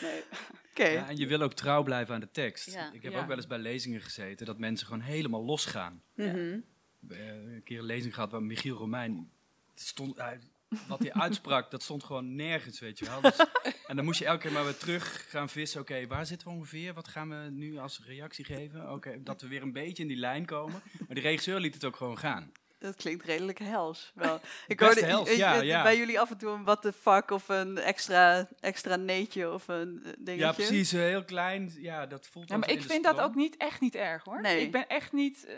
[0.00, 0.22] Nee.
[0.70, 0.84] Oké.
[0.86, 2.72] Ja, en je wil ook trouw blijven aan de tekst.
[2.72, 2.92] Ja.
[2.92, 3.20] Ik heb Ja.
[3.20, 6.02] ook wel eens bij lezingen gezeten dat mensen gewoon helemaal losgaan.
[6.14, 6.26] Mhm.
[6.26, 6.73] Hebben
[7.08, 9.30] een keer een lezing gehad waar Michiel Romein
[9.74, 10.40] stond, hij-
[10.88, 13.20] wat hij uitsprak, dat stond gewoon nergens, weet je wel.
[13.20, 13.46] Dus-
[13.86, 15.80] en dan moest je elke keer maar weer terug gaan vissen.
[15.80, 16.94] Oké, waar zitten we ongeveer?
[16.94, 18.92] Wat gaan we nu als reactie geven?
[18.92, 20.82] Oké, dat we weer een beetje in die lijn komen.
[21.06, 22.52] Maar de regisseur liet het ook gewoon gaan.
[22.84, 24.10] Dat klinkt redelijk hels.
[24.14, 24.40] Wel.
[24.66, 25.82] Ik Best hoorde hels, i- i- ja, i- ja.
[25.82, 29.68] bij jullie af en toe een what the fuck of een extra, extra neetje of
[29.68, 30.46] een eh, dingetje.
[30.46, 30.90] Ja, precies.
[30.90, 31.72] heel klein.
[31.76, 34.40] Ja, dat voelt Ja, maar ik vind dat ook niet, echt niet erg hoor.
[34.40, 34.60] Nee.
[34.60, 35.54] Ik ben echt niet, eh,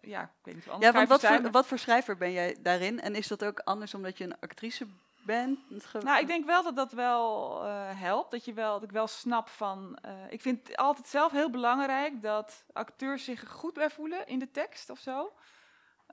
[0.00, 2.56] ja, ik weet niet andere Ja, want wat zijn, voor, wat voor schrijver ben jij
[2.62, 3.00] daarin?
[3.00, 4.86] En is dat ook anders omdat je een actrice
[5.22, 5.58] bent?
[6.02, 8.30] Nou, ik denk wel dat dat wel eh, helpt.
[8.30, 9.98] Dat, je wel, dat ik wel snap van.
[10.02, 14.38] eh, ik vind het altijd zelf heel belangrijk dat acteurs zich goed bij voelen in
[14.38, 15.32] de tekst of zo.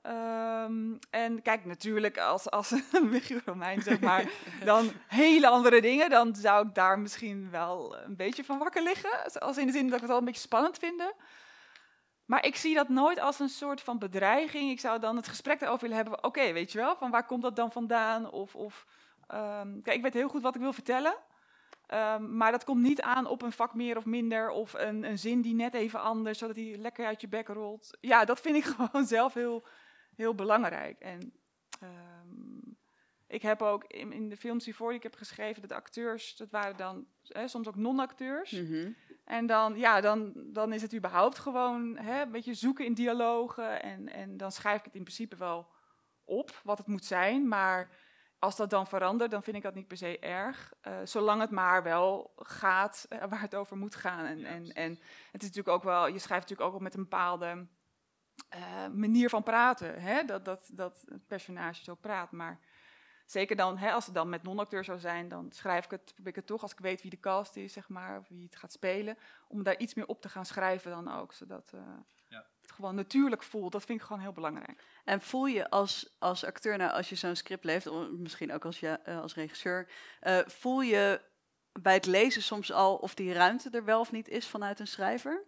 [0.04, 2.74] Ehm, en kijk, natuurlijk, als, als
[3.10, 4.24] Michiel Romein, zeg maar,
[4.64, 9.40] dan hele andere dingen, dan zou ik daar misschien wel een beetje van wakker liggen.
[9.40, 11.02] Als in de zin dat ik het wel een beetje spannend vind.
[12.24, 14.70] Maar ik zie dat nooit als een soort van bedreiging.
[14.70, 16.24] Ik zou dan het gesprek erover willen hebben.
[16.24, 18.30] Oké, weet je wel, van waar komt dat dan vandaan?
[18.30, 18.86] Of, of
[19.26, 21.14] Ehm, kijk, ik weet heel goed wat ik wil vertellen.
[21.86, 24.50] Ehm, maar dat komt niet aan op een vak meer of minder.
[24.50, 27.96] Of een, een zin die net even anders, zodat die lekker uit je bek rolt.
[28.00, 29.64] Ja, dat vind ik gewoon zelf heel,
[30.16, 31.00] heel belangrijk.
[31.00, 31.32] En
[31.80, 32.72] ehm,
[33.26, 36.36] ik heb ook in, in de films hiervoor die ik heb geschreven, dat de acteurs,
[36.36, 38.50] dat waren dan hè, soms ook non-acteurs.
[38.50, 38.90] Mhm.
[39.24, 43.82] En dan, ja, dan, dan is het überhaupt gewoon hè, een beetje zoeken in dialogen.
[43.82, 45.68] En, en dan schrijf ik het in principe wel
[46.24, 47.48] op, wat het moet zijn.
[47.48, 47.88] Maar
[48.38, 50.72] als dat dan verandert, dan vind ik dat niet per se erg.
[50.80, 54.24] eh, zolang het maar wel gaat eh, waar het over moet gaan.
[54.24, 54.90] En, Ja, en, en
[55.32, 57.66] het is natuurlijk ook wel, je schrijft natuurlijk ook wel met een bepaalde
[58.48, 60.02] eh, manier van praten.
[60.02, 60.24] Hè?
[60.24, 62.32] Dat, dat, dat het personage zo praat.
[62.32, 62.58] Maar
[63.26, 66.30] zeker dan, hè, als het dan met non-acteur zou zijn, dan schrijf ik het, probeer
[66.30, 68.56] ik het toch, als ik weet wie de cast is, zeg maar, of wie het
[68.56, 69.18] gaat spelen,
[69.48, 71.32] om daar iets meer op te gaan schrijven dan ook.
[71.32, 71.80] Zodat eh,
[72.28, 72.46] Ja.
[72.60, 73.72] het gewoon natuurlijk voelt.
[73.72, 74.84] Dat vind ik gewoon heel belangrijk.
[75.04, 78.64] En voel je als, als acteur, nou, als je zo'n script leest, of misschien ook
[78.64, 81.20] als, je, eh, als regisseur, eh, voel je
[81.80, 84.86] bij het lezen soms al of die ruimte er wel of niet is vanuit een
[84.86, 85.44] schrijver?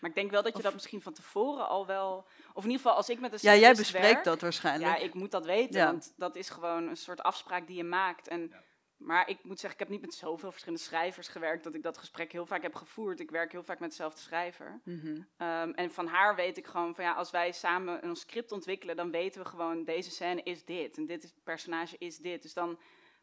[0.00, 2.26] Maar ik denk wel dat je Of- dat misschien van tevoren al wel...
[2.52, 4.96] Of in ieder geval, als ik met een Ja, jij bespreekt werk, dat waarschijnlijk.
[4.98, 5.86] Ja, ik moet dat weten, Ja.
[5.86, 8.28] want dat is gewoon een soort afspraak die je maakt.
[8.28, 8.52] En,
[8.96, 11.64] Maar ik moet zeggen, ik heb niet met zoveel verschillende schrijvers gewerkt...
[11.64, 13.20] dat ik dat gesprek heel vaak heb gevoerd.
[13.20, 14.80] Ik werk heel vaak met dezelfde schrijver.
[14.84, 15.20] Mhm.
[15.36, 18.96] Ehm, en van haar weet ik gewoon van ja, als wij samen een script ontwikkelen...
[18.96, 20.96] dan weten we gewoon, deze scène is dit.
[20.96, 22.42] En dit is, personage is dit.
[22.42, 22.78] Dus dan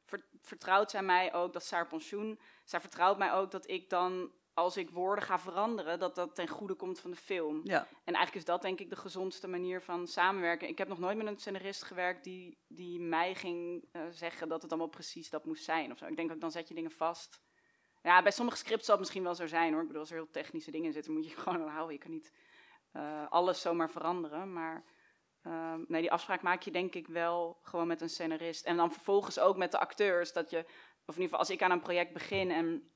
[0.06, 2.40] ver- vertrouwt zij mij ook, dat is haar pensioen...
[2.64, 6.48] zij vertrouwt mij ook dat ik dan als ik woorden ga veranderen, dat dat ten
[6.48, 7.62] goede komt van de film.
[7.64, 7.88] Ja.
[8.04, 10.68] En eigenlijk is dat denk ik de gezondste manier van samenwerken.
[10.68, 14.62] Ik heb nog nooit met een scenarist gewerkt die, die mij ging eh, zeggen dat
[14.62, 15.92] het allemaal precies dat moest zijn.
[15.92, 16.06] Of zo.
[16.06, 17.42] Ik denk ook, dan zet je dingen vast.
[18.02, 19.82] Ja, bij sommige scripts zal het misschien wel zo zijn hoor.
[19.82, 21.94] Ik bedoel, als er heel technische dingen in zitten, moet je gewoon aan houden.
[21.94, 22.34] Je kan niet
[22.92, 24.54] eh, alles zomaar veranderen.
[24.54, 24.86] Maar
[25.42, 28.66] ehm, nee, die afspraak maak je denk ik wel gewoon met een scenarist.
[28.66, 30.34] En dan vervolgens ook met de acteurs.
[30.34, 30.58] Dat je,
[31.06, 32.90] of in ieder geval als ik aan een project begin en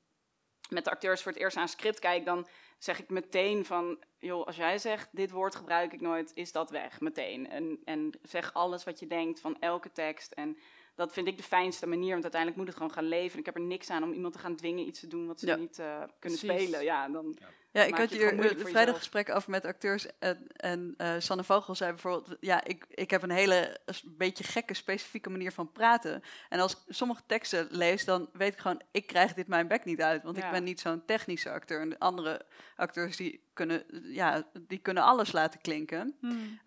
[0.70, 2.46] met de acteurs voor het eerst aan script kijk, dan
[2.78, 6.70] zeg ik meteen van, joh, als jij zegt, dit woord gebruik ik nooit, is dat
[6.70, 7.50] weg, meteen.
[7.50, 10.32] En, en zeg alles wat je denkt van elke tekst.
[10.32, 10.58] En
[11.00, 13.38] dat vind ik de fijnste manier, want uiteindelijk moet het gewoon gaan leven.
[13.38, 15.46] Ik heb er niks aan om iemand te gaan dwingen iets te doen wat ze
[15.46, 15.56] Ja.
[15.56, 15.86] niet eh,
[16.18, 16.38] kunnen Precies.
[16.62, 16.84] spelen.
[16.84, 17.36] Ja, dan,
[17.72, 19.10] Ja, ik Maak had je het hier gewoon moeilijk een voor vrijdag jezelf.
[19.12, 20.06] gesprek over met acteurs.
[20.18, 24.44] En, en eh, Sanne Vogel zei bijvoorbeeld: Ja, ik, ik heb een hele s- beetje
[24.44, 26.22] gekke, specifieke manier van praten.
[26.48, 29.84] En als ik sommige teksten lees, dan weet ik gewoon: ik krijg dit mijn bek
[29.84, 30.22] niet uit.
[30.22, 31.80] Want ik ben niet zo'n technische acteur.
[31.80, 36.16] En de andere acteurs die kunnen, ja, die kunnen alles laten klinken.
[36.20, 36.60] Hmm.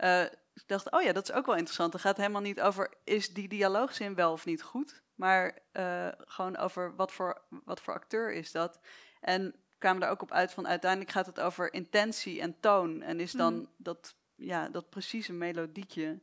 [0.53, 1.93] Ik dacht, oh ja, dat is ook wel interessant.
[1.93, 5.01] Het gaat helemaal niet over, is die dialoogzin wel of niet goed?
[5.15, 8.79] Maar eh, gewoon over wat voor, wat voor acteur is dat?
[9.19, 13.01] En kwamen daar ook op uit van, uiteindelijk gaat het over intentie en toon.
[13.01, 13.65] En is dan Mhm.
[13.77, 16.21] dat, ja, dat precieze melodietje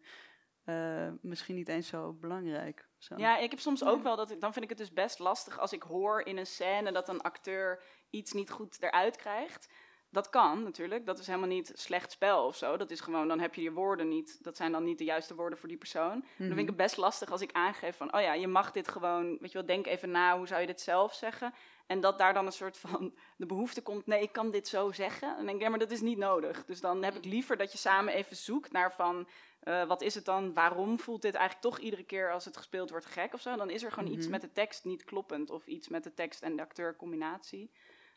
[0.65, 2.89] eh, misschien niet eens zo belangrijk?
[2.99, 3.15] Zo.
[3.17, 5.59] Ja, ik heb soms ook wel dat ik, dan vind ik het dus best lastig
[5.59, 9.69] als ik hoor in een scène dat een acteur iets niet goed eruit krijgt.
[10.13, 12.77] Dat kan natuurlijk, dat is helemaal niet slecht spel of zo.
[12.77, 15.35] Dat is gewoon, dan heb je je woorden niet, dat zijn dan niet de juiste
[15.35, 16.25] woorden voor die persoon.
[16.37, 18.89] Dan vind ik het best lastig als ik aangeef van, oh ja, je mag dit
[18.89, 21.55] gewoon, weet je wel, denk even na, hoe zou je dit zelf zeggen?
[21.87, 24.93] En dat daar dan een soort van de behoefte komt, nee, ik kan dit zo
[24.93, 25.29] zeggen.
[25.29, 26.65] En dan denk ik, ja, maar dat is niet nodig.
[26.65, 29.29] Dus dan heb ik liever dat je samen even zoekt naar van,
[29.61, 30.55] eh, wat is het dan?
[30.55, 33.57] Waarom voelt dit eigenlijk toch iedere keer als het gespeeld wordt gek of zo?
[33.57, 34.31] Dan is er gewoon iets Mhm.
[34.31, 37.71] met de tekst niet kloppend of iets met de tekst en de acteur combinatie.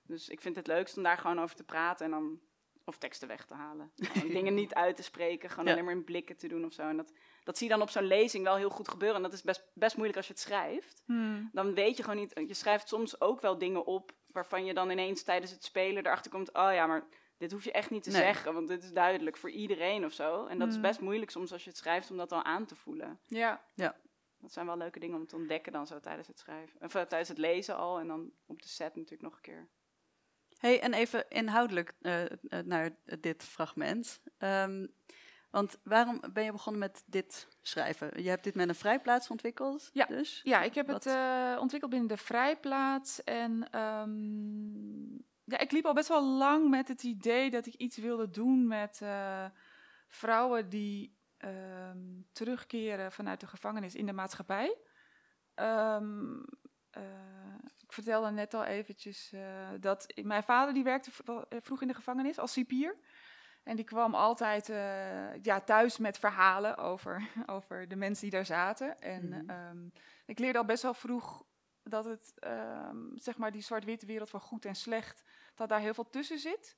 [0.05, 2.39] Dus ik vind het leukst om daar gewoon over te praten en dan
[2.85, 3.91] of teksten weg te halen.
[4.27, 5.71] Dingen niet uit te spreken, gewoon Ja.
[5.71, 6.81] alleen maar in blikken te doen of zo.
[6.81, 7.13] En dat,
[7.43, 9.17] dat zie je dan op zo'n lezing wel heel goed gebeuren.
[9.17, 11.03] En dat is best, best moeilijk als je het schrijft.
[11.05, 11.49] Hmm.
[11.53, 14.89] Dan weet je gewoon niet, je schrijft soms ook wel dingen op waarvan je dan
[14.89, 18.09] ineens tijdens het spelen erachter komt, oh ja, maar dit hoef je echt niet te
[18.09, 18.21] Nee.
[18.21, 20.45] zeggen, want dit is duidelijk voor iedereen of zo.
[20.45, 20.83] En dat is Hmm.
[20.83, 23.19] best moeilijk soms als je het schrijft om dat al aan te voelen.
[23.27, 23.65] Ja.
[24.37, 26.81] Dat zijn wel leuke dingen om te ontdekken dan zo tijdens het schrijven.
[26.81, 29.67] Of eh, tijdens het lezen al en dan op de set natuurlijk nog een keer.
[30.63, 32.29] Hey, en even inhoudelijk eh, eh,
[32.65, 34.21] naar dit fragment.
[34.37, 34.87] Ehm,
[35.51, 38.23] want waarom ben je begonnen met dit schrijven?
[38.23, 40.05] Je hebt dit met een vrijplaats ontwikkeld, Ja.
[40.05, 40.41] dus?
[40.43, 43.23] Ja, ik heb Wat- het eh, ontwikkeld binnen de vrijplaats.
[43.23, 47.97] En ehm, ja, ik liep al best wel lang met het idee dat ik iets
[47.97, 49.01] wilde doen met
[50.07, 51.97] vrouwen die ehm,
[52.31, 54.77] terugkeren vanuit de gevangenis in de maatschappij.
[55.53, 56.41] Ehm,
[56.93, 57.03] eh,
[57.81, 59.41] ik vertelde net al eventjes eh,
[59.79, 62.95] dat mijn vader die werkte eh, vroeg in de gevangenis als cipier.
[63.63, 64.67] En die kwam altijd
[65.41, 69.01] ja, thuis met verhalen over, over de mensen die daar zaten.
[69.01, 69.49] En Mhm.
[69.49, 69.87] ehm,
[70.25, 71.43] ik leerde al best wel vroeg
[71.83, 75.23] dat het, ehm, zeg maar, die zwart-witte wereld van goed en slecht,
[75.55, 76.75] dat daar heel veel tussen zit.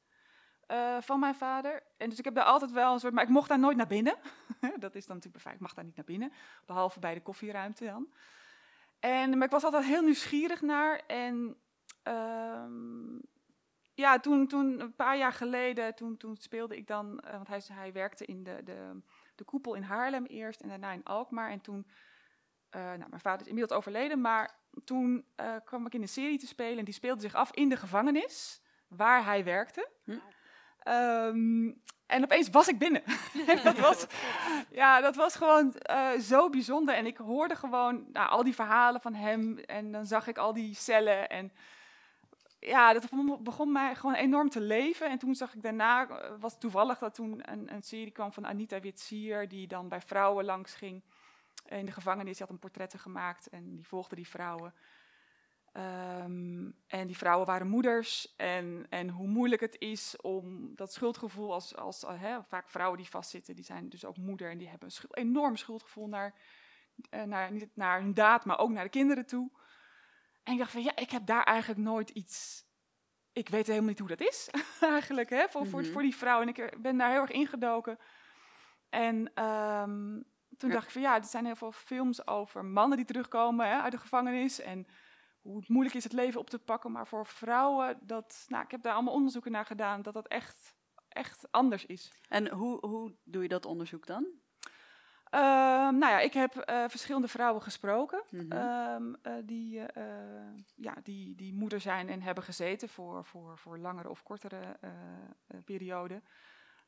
[0.99, 1.83] van mijn vader.
[1.97, 3.13] En dus ik heb daar altijd wel een soort.
[3.13, 4.15] Maar ik mocht daar nooit naar binnen.
[4.77, 5.45] dat is dan natuurlijk.
[5.45, 6.31] Ik mag daar niet naar binnen.
[6.65, 8.07] Behalve bij de koffieruimte dan.
[9.05, 11.01] En, maar ik was altijd heel nieuwsgierig naar.
[11.07, 11.57] En
[12.03, 13.17] ehm,
[13.93, 17.19] ja, toen, toen een paar jaar geleden, toen, toen speelde ik dan.
[17.19, 18.99] eh, want hij, hij werkte in de, de,
[19.35, 21.49] de koepel in Haarlem eerst en daarna in Alkmaar.
[21.51, 21.87] En toen.
[22.69, 26.39] eh, nou, mijn vader is inmiddels overleden, maar toen eh, kwam ik in een serie
[26.39, 26.77] te spelen.
[26.77, 29.89] En die speelde zich af in de gevangenis, waar hij werkte.
[30.03, 30.17] Hm.
[30.79, 31.71] Ehm,
[32.05, 33.03] en opeens was ik binnen.
[33.47, 34.05] en dat was,
[34.71, 36.95] ja, dat was gewoon eh, zo bijzonder.
[36.95, 39.57] En ik hoorde gewoon nou, al die verhalen van hem.
[39.57, 41.29] En dan zag ik al die cellen.
[41.29, 41.51] En
[42.59, 45.09] ja, dat begon- mij gewoon enorm te leven.
[45.09, 48.47] En toen zag ik daarna, eh, was toevallig dat toen een, een serie kwam van
[48.47, 51.03] Anita Witsier, die dan bij vrouwen langs ging
[51.67, 52.37] in de gevangenis.
[52.37, 54.73] Die had een portretten gemaakt en die volgde die vrouwen.
[55.75, 58.35] Ehm, en die vrouwen waren moeders.
[58.35, 62.97] En, en hoe moeilijk het is om dat schuldgevoel als, als eh, hè, vaak vrouwen
[62.97, 66.33] die vastzitten, die zijn dus ook moeder en die hebben een schuld- enorm schuldgevoel naar,
[67.09, 69.51] eh, naar, niet naar hun daad, maar ook naar de kinderen toe.
[70.43, 72.63] En ik dacht van ja, ik heb daar eigenlijk nooit iets.
[73.31, 74.49] Ik weet helemaal niet hoe dat is,
[74.81, 75.91] eigenlijk, hè, voor, voor, Mhm.
[75.91, 76.41] voor die vrouw.
[76.41, 77.99] En ik eh, ben daar heel erg ingedoken.
[78.89, 80.21] En ehm,
[80.57, 80.75] toen Ja.
[80.75, 83.91] dacht ik van ja, er zijn heel veel films over mannen die terugkomen hè, uit
[83.91, 84.59] de gevangenis.
[84.59, 84.87] En
[85.45, 86.91] hoe het moeilijk is het leven op te pakken.
[86.91, 90.75] Maar voor vrouwen, dat, nou, ik heb daar allemaal onderzoeken naar gedaan, dat dat echt,
[91.07, 92.11] echt anders is.
[92.29, 94.25] En hoe, hoe doe je dat onderzoek dan?
[95.29, 98.51] Ehm, nou ja, ik heb eh, verschillende vrouwen gesproken Mhm.
[98.51, 103.77] ehm, eh, die, eh, ja, die, die moeder zijn en hebben gezeten voor, voor, voor
[103.77, 104.77] langere of kortere
[105.65, 106.23] perioden.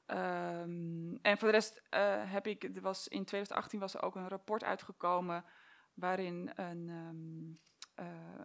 [0.05, 1.81] Ehm, en voor de rest
[2.25, 5.45] heb ik, er was, in 2018 was er ook een rapport uitgekomen
[5.93, 6.89] waarin een,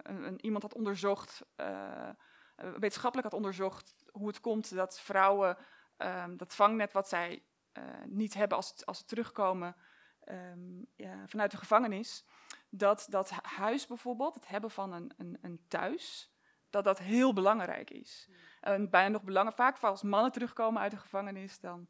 [0.02, 2.14] een, een- iemand had onderzocht, eh, eh,
[2.56, 5.56] wetenschappelijk had onderzocht hoe het komt dat vrouwen
[5.96, 9.76] ehm, dat vangnet wat zij eh, niet hebben als, als ze terugkomen
[10.20, 12.24] ehm, ja, vanuit de gevangenis,
[12.70, 16.32] dat dat hu- huis bijvoorbeeld, het hebben van een, een, een thuis,
[16.70, 18.28] dat dat heel belangrijk is.
[18.60, 21.88] En bijna nog belangrijk, vaak als mannen terugkomen uit de gevangenis, dan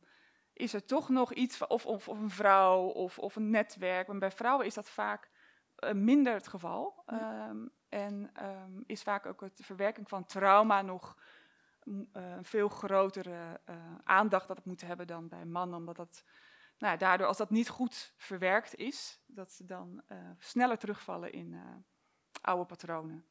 [0.53, 4.07] is er toch nog iets, of, of, of een vrouw of, of een netwerk.
[4.07, 5.32] Maar bij vrouwen is dat vaak eh,
[5.93, 7.03] minder het geval.
[7.07, 11.17] Ehm, en ehm, is vaak ook het verwerking van trauma nog
[11.83, 15.79] eh, een veel grotere eh, aandacht dat het moet hebben dan bij mannen.
[15.79, 16.25] Omdat dat,
[16.79, 21.53] nou daardoor, als dat niet goed verwerkt is, dat ze dan eh, sneller terugvallen in
[21.53, 21.61] eh,
[22.41, 23.25] oude patronen.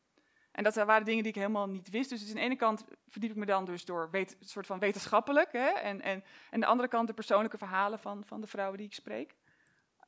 [0.52, 2.10] En dat waren dingen die ik helemaal niet wist.
[2.10, 4.80] Dus aan de ene kant verdiep ik me dan dus door wet, een soort van
[4.80, 5.52] wetenschappelijk.
[5.52, 8.78] Hè, en, en, en aan de andere kant de persoonlijke verhalen van, van de vrouwen
[8.78, 9.36] die ik spreek.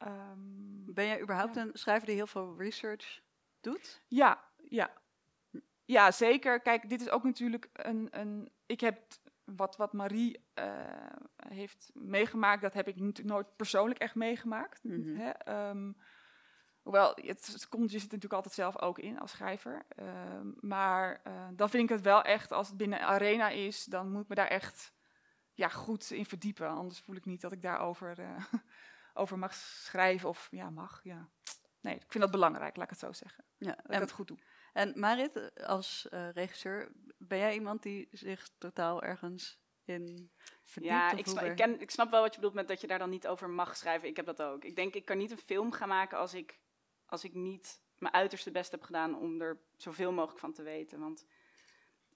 [0.03, 3.21] Ehm, Ben jij überhaupt een schrijver die heel veel research
[3.61, 4.01] doet?
[4.07, 5.01] ja, ja.
[5.85, 6.61] Ja, zeker.
[6.61, 8.07] Kijk, dit is ook natuurlijk een.
[8.11, 8.97] een ik heb
[9.43, 10.65] wat, wat Marie eh,
[11.47, 14.83] heeft meegemaakt, dat heb ik natuurlijk nooit persoonlijk echt meegemaakt.
[14.83, 15.15] Mhm.
[15.15, 15.29] Hè?
[15.29, 15.91] ehm,
[16.81, 19.85] hoewel, het, het komt, je zit natuurlijk altijd zelf ook in als schrijver.
[19.87, 24.11] Ehm, maar eh, dan vind ik het wel echt, als het binnen Arena is, dan
[24.11, 24.93] moet ik me daar echt
[25.53, 26.67] ja, goed in verdiepen.
[26.67, 28.43] Anders voel ik niet dat ik daarover eh,
[29.13, 30.29] over mag schrijven.
[30.29, 30.99] Of ja, mag.
[31.03, 31.29] Ja.
[31.81, 33.45] Nee, ik vind dat belangrijk, laat ik het zo zeggen.
[33.57, 33.71] Ja.
[33.75, 34.37] Dat ik En, dat goed doe.
[34.73, 40.31] en Marit, eh, als eh, regisseur, ben jij iemand die zich totaal ergens in
[40.63, 40.93] verdiept?
[40.93, 42.99] Ja, ik, sna- ik, ken, ik snap wel wat je bedoelt met dat je daar
[42.99, 44.07] dan niet over mag schrijven.
[44.07, 44.63] Ik heb dat ook.
[44.63, 46.59] Ik denk, ik kan niet een film gaan maken als ik,
[47.05, 50.99] als ik niet mijn uiterste best heb gedaan om er zoveel mogelijk van te weten.
[50.99, 51.25] Want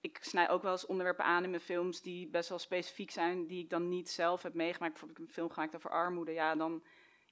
[0.08, 3.46] ik snij ook wel eens onderwerpen aan in mijn films die best wel specifiek zijn,
[3.46, 4.92] die ik dan niet zelf heb meegemaakt.
[4.92, 6.32] Bijvoorbeeld, ik heb een film gemaakt over armoede.
[6.32, 6.82] Ja, dan,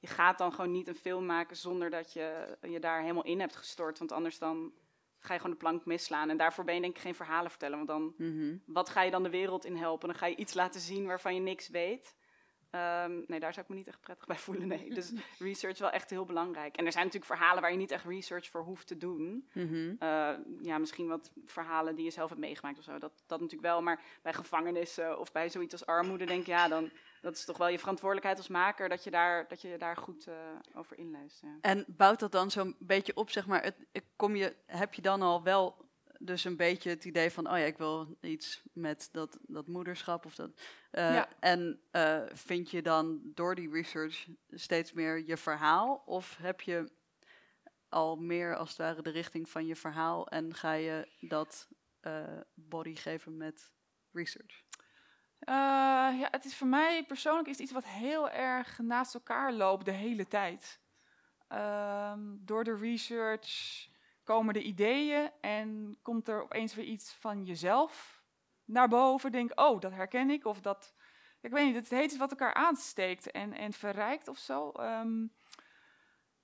[0.01, 3.41] je gaat dan gewoon niet een film maken zonder dat je je daar helemaal in
[3.41, 3.99] hebt gestort.
[3.99, 4.73] Want anders dan
[5.19, 6.31] ga je gewoon de plank misslaan.
[6.31, 7.77] En daarvoor ben je denk ik geen verhalen vertellen.
[7.77, 8.57] Want dan Mhm.
[8.67, 10.09] wat ga je dan de wereld in helpen?
[10.09, 12.15] Dan ga je iets laten zien waarvan je niks weet.
[12.77, 14.69] Ehm, nee, daar zou ik me niet echt prettig bij voelen.
[14.69, 14.95] Nee.
[14.95, 16.77] Dus research is wel echt heel belangrijk.
[16.77, 19.49] En er zijn natuurlijk verhalen waar je niet echt research voor hoeft te doen.
[19.53, 19.95] Mhm.
[19.99, 22.99] Eh, ja, misschien wat verhalen die je zelf hebt meegemaakt of zo.
[22.99, 23.83] Dat, dat natuurlijk wel.
[23.83, 27.57] Maar bij gevangenissen of bij zoiets als armoede denk ik, ja, dan dat is toch
[27.57, 30.35] wel je verantwoordelijkheid als maker dat je daar, dat je daar goed eh,
[30.75, 31.41] over inleest.
[31.41, 31.57] Ja.
[31.61, 33.77] En bouwt dat dan zo'n beetje op, zeg maar, het,
[34.17, 35.86] kom je, heb je dan al wel
[36.19, 40.25] dus een beetje het idee van, oh ja, ik wil iets met dat, dat moederschap
[40.27, 40.51] of dat.
[40.91, 41.29] eh, Ja.
[41.41, 46.03] En eh, vind je dan door die research steeds meer je verhaal?
[46.07, 46.91] Of heb je
[47.89, 51.69] al meer als het ware de richting van je verhaal en ga je dat
[52.01, 53.73] eh, body geven met
[54.13, 54.65] research?
[56.19, 59.91] Ja, het is voor mij persoonlijk is iets wat heel erg naast elkaar loopt de
[59.91, 60.81] hele tijd.
[61.49, 63.49] Ehm, door de research
[64.27, 68.23] komen de ideeën en komt er opeens weer iets van jezelf
[68.65, 69.33] naar boven.
[69.33, 70.45] Denk, oh, dat herken ik.
[70.45, 70.95] Of dat,
[71.41, 74.71] ik weet niet, het heet iets wat elkaar aansteekt en, en verrijkt of zo.
[74.71, 75.27] Ehm,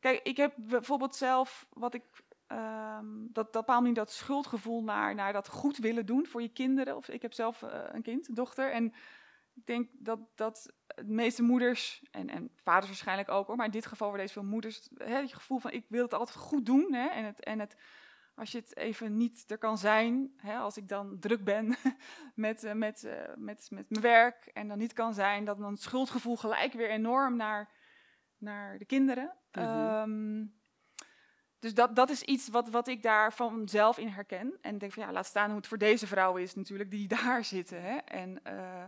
[0.00, 2.04] kijk, ik heb bijvoorbeeld zelf, wat ik,
[2.46, 6.52] ehm, dat, dat bepaald niet dat schuldgevoel naar, naar dat goed willen doen voor je
[6.52, 6.96] kinderen.
[6.96, 8.72] Of ik heb zelf eh, een kind, een dochter.
[8.72, 8.94] En
[9.54, 13.72] ik denk dat, dat de meeste moeders, en, en vaders waarschijnlijk ook hoor, maar in
[13.72, 16.66] dit geval voor deze veel moeders, hè, het gevoel van ik wil het altijd goed
[16.66, 16.92] doen.
[16.92, 17.76] Hè, en, het, en het,
[18.34, 21.76] als je het even niet er kan zijn, hè, als ik dan druk ben
[22.34, 25.72] met, eh, met, eh, met, met mijn werk en dan niet kan zijn, dat dan
[25.72, 27.70] het schuldgevoel gelijk weer enorm naar,
[28.38, 29.36] naar de kinderen.
[29.52, 29.64] Mhm.
[29.64, 30.44] Ehm,
[31.58, 34.58] dus dat, dat is iets wat, wat ik daar vanzelf in herken.
[34.60, 37.44] En denk van ja, laat staan hoe het voor deze vrouw is natuurlijk, die daar
[37.44, 37.82] zitten.
[37.82, 37.96] Hè?
[37.96, 38.84] En, eh,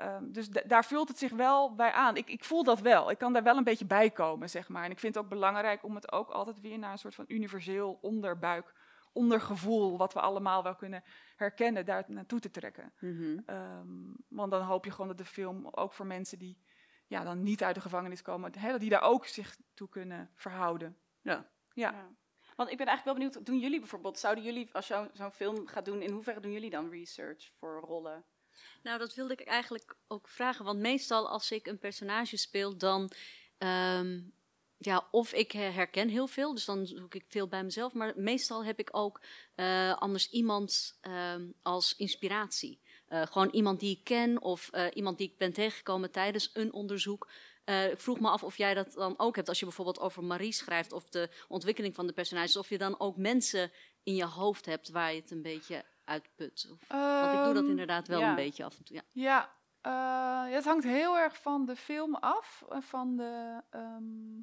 [0.00, 2.16] ehm, dus da- daar vult het zich wel bij aan.
[2.16, 3.10] Ik, ik voel dat wel.
[3.10, 4.84] Ik kan daar wel een beetje bij komen, zeg maar.
[4.84, 7.24] En ik vind het ook belangrijk om het ook altijd weer naar een soort van
[7.28, 8.72] universeel onderbuik,
[9.12, 11.02] ondergevoel, wat we allemaal wel kunnen
[11.36, 12.92] herkennen, daar naartoe te trekken.
[13.00, 13.38] Mhm.
[13.46, 16.58] Ehm, want dan hoop je gewoon dat de film ook voor mensen die
[17.06, 20.30] ja, dan niet uit de gevangenis komen, hè, dat die daar ook zich toe kunnen
[20.34, 20.96] verhouden.
[21.20, 21.50] Ja.
[21.72, 21.90] Ja.
[21.90, 22.08] Ja.
[22.56, 25.66] Want ik ben eigenlijk wel benieuwd, doen jullie bijvoorbeeld, zouden jullie, als je zo'n film
[25.66, 28.24] gaat doen, in hoeverre doen jullie dan research voor rollen?
[28.82, 30.64] Nou, dat wilde ik eigenlijk ook vragen.
[30.64, 33.10] Want meestal als ik een personage speel, dan.
[33.58, 34.20] ehm,
[34.82, 37.92] ja, of ik her- herken heel veel, dus dan zoek ik veel bij mezelf.
[37.92, 39.20] Maar meestal heb ik ook
[39.54, 42.80] eh, anders iemand ehm, als inspiratie.
[43.06, 46.72] Eh, gewoon iemand die ik ken of eh, iemand die ik ben tegengekomen tijdens een
[46.72, 47.28] onderzoek.
[47.90, 50.52] Ik vroeg me af of jij dat dan ook hebt als je bijvoorbeeld over Marie
[50.52, 54.66] schrijft of de ontwikkeling van de personages, of je dan ook mensen in je hoofd
[54.66, 56.68] hebt waar je het een beetje uitput.
[56.72, 58.28] Of, want ik doe dat Ehm, inderdaad wel ja.
[58.28, 58.96] een beetje af en toe.
[58.96, 59.02] Ja.
[59.12, 62.64] Ja, eh, het hangt heel erg van de film af.
[62.68, 64.42] eh, Van de, ehm,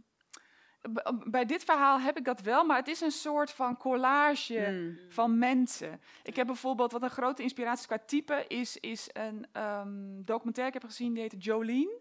[1.29, 4.97] bij dit verhaal heb ik dat wel, maar het is een soort van collage Hmm.
[5.09, 6.01] van mensen.
[6.23, 10.81] Ik heb bijvoorbeeld, wat een grote inspiratie qua type, is, is een ehm, documentaire ik
[10.81, 11.99] heb gezien, die heet Jolene.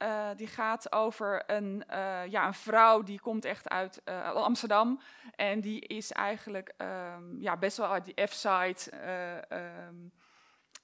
[0.00, 5.00] Eh, die gaat over een, eh, ja, een vrouw die komt echt uit eh, Amsterdam.
[5.34, 9.94] En die is eigenlijk ehm, ja, best wel uit die F-side eh, ehm,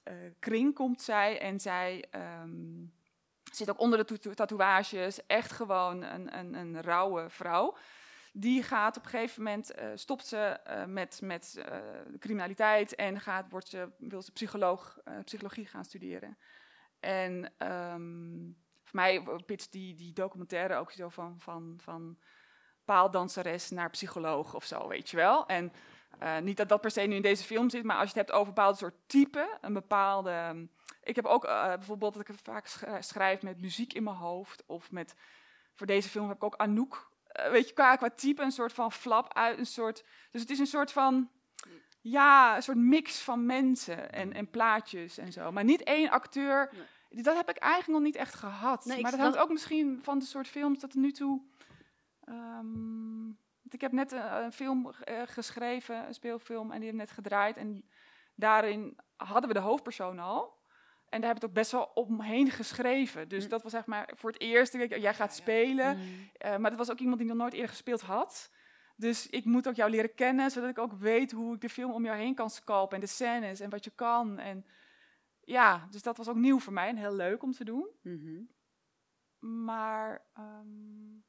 [0.03, 1.41] eh, kring komt zij.
[1.41, 2.85] En zij ehm,
[3.51, 5.25] zit ook onder de tatoe- tatoeages.
[5.25, 7.77] Echt gewoon een, een, een rauwe vrouw.
[8.33, 11.63] Die gaat op een gegeven moment, stopt ze met, met
[12.19, 16.37] criminaliteit en gaat, wordt ze, wil ze psycholoog, psychologie gaan studeren.
[16.99, 17.53] En
[18.97, 22.17] mij pitst die, die documentaire ook zo van, van, van
[22.85, 25.45] paaldanseres naar psycholoog of zo, weet je wel.
[25.47, 25.71] En
[26.19, 28.27] eh, niet dat dat per se nu in deze film zit, maar als je het
[28.27, 30.29] hebt over bepaalde soort type, een bepaalde...
[30.29, 30.65] ehm,
[31.03, 34.63] Ik heb ook eh, bijvoorbeeld dat ik vaak sch- schrijf met muziek in mijn hoofd
[34.65, 35.15] of met...
[35.73, 38.73] Voor deze film heb ik ook Anouk, eh, weet je, qua, qua type een soort
[38.73, 40.03] van flap uit, een soort...
[40.31, 41.29] Dus het is een soort van...
[42.01, 45.51] Ja, een soort mix van mensen en, en plaatjes en zo.
[45.51, 46.69] Maar niet één acteur.
[47.09, 48.85] Dat heb ik eigenlijk nog niet echt gehad.
[48.85, 51.41] Nee, maar dat hangt ook misschien van de soort films dat er nu toe...
[52.23, 53.27] ehm,
[53.69, 57.11] ik heb net een, een film eh, geschreven, een speelfilm, en die heb ik net
[57.11, 57.57] gedraaid.
[57.57, 57.89] En
[58.35, 60.55] daarin hadden we de hoofdpersoon al.
[61.09, 63.27] En daar heb ik het ook best wel omheen geschreven.
[63.27, 63.49] Dus Hm.
[63.49, 64.73] dat was zeg maar voor het eerst.
[64.73, 65.97] ik Jij gaat spelen.
[65.97, 66.29] Mm.
[66.37, 68.51] Eh, maar dat was ook iemand die nog nooit eerder gespeeld had.
[68.95, 71.91] Dus ik moet ook jou leren kennen, zodat ik ook weet hoe ik de film
[71.91, 72.95] om jou heen kan scalpen.
[72.95, 74.37] En de scènes en wat je kan.
[74.39, 74.65] En
[75.47, 77.89] ja, dus dat was ook nieuw voor mij en heel leuk om te doen.
[78.01, 78.41] Mhm.
[79.39, 81.19] Maar ehm,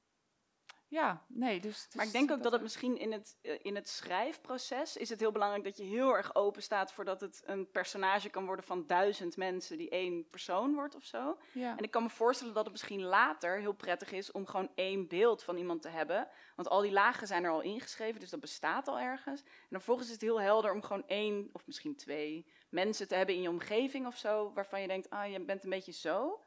[0.89, 1.89] ja, nee, dus...
[1.95, 5.21] Maar ik denk ook dat het misschien in het, eh, in het schrijfproces is het
[5.21, 8.87] heel belangrijk dat je heel erg open staat voordat het een personage kan worden van
[8.87, 11.39] duizend mensen die één persoon wordt of zo.
[11.53, 11.77] Ja.
[11.77, 15.09] En ik kan me voorstellen dat het misschien later heel prettig is om gewoon één
[15.09, 16.29] beeld van iemand te hebben.
[16.57, 19.41] Want al die lagen zijn er al ingeschreven, dus dat bestaat al ergens.
[19.43, 23.15] En dan vervolgens is het heel helder om gewoon één of misschien twee mensen te
[23.15, 26.41] hebben in je omgeving of zo, waarvan je denkt, ah, je bent een beetje zo.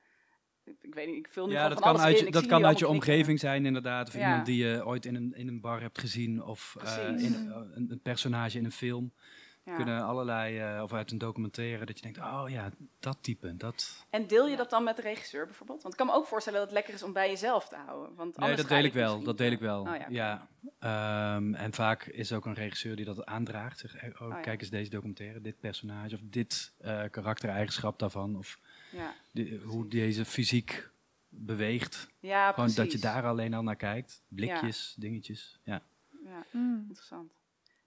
[0.81, 2.65] Ik, weet niet, ik vul nu Ja, dat van kan alles uit je, dat kan
[2.65, 4.07] uit je omgeving zijn, inderdaad.
[4.07, 4.19] Of Ja.
[4.27, 6.43] iemand die je ooit in een, in een bar hebt gezien.
[6.43, 9.13] Of eh, in, eh, een, een personage in een film.
[9.63, 9.75] Ja.
[9.75, 12.69] Kunnen allerlei, eh, of uit een documentaire, dat je denkt, oh ja,
[12.99, 14.05] dat type, dat...
[14.09, 15.81] En deel je dat dan met de regisseur bijvoorbeeld?
[15.81, 18.15] Want ik kan me ook voorstellen dat het lekker is om bij jezelf te houden.
[18.15, 19.81] Want Nee, anders dat deel ik wel, dat deel ik wel.
[19.81, 20.47] Oh ja.
[20.79, 23.79] Ehm, en vaak is ook een regisseur die dat aandraagt.
[23.79, 24.39] Zeg, oh, Oh ja.
[24.39, 28.35] kijk eens deze documentaire, dit personage, of dit eh karaktereigenschap daarvan.
[28.37, 28.59] Of
[29.63, 30.89] hoe deze fysiek
[31.29, 32.07] beweegt.
[32.19, 32.75] ja Gewoon precies.
[32.75, 34.23] dat je daar alleen al naar kijkt.
[34.27, 35.59] Blikjes, dingetjes.
[35.63, 35.81] Ja.
[36.25, 36.85] Ja, Mm.
[36.87, 37.31] interessant.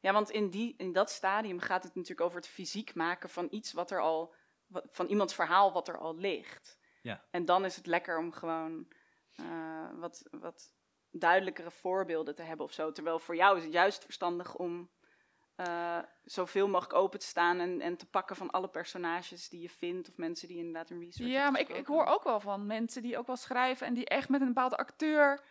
[0.05, 3.47] Ja, want in, die, in dat stadium gaat het natuurlijk over het fysiek maken van
[3.51, 4.35] iets wat er al...
[4.67, 6.79] wat- van iemands verhaal wat er al ligt.
[7.03, 7.25] Ja.
[7.31, 8.89] En dan is het lekker om gewoon
[9.37, 10.73] eh, wat, wat
[11.11, 12.93] duidelijkere voorbeelden te hebben of zo.
[12.93, 14.91] Terwijl voor jou is het juist verstandig om
[15.55, 19.71] eh, zoveel mogelijk open te staan en, en te pakken van alle personages die je
[19.71, 22.67] vindt of mensen die inderdaad een research Ja, maar ik, ik hoor ook wel van
[22.67, 25.45] mensen die ook wel schrijven en die echt met een bepaalde acteur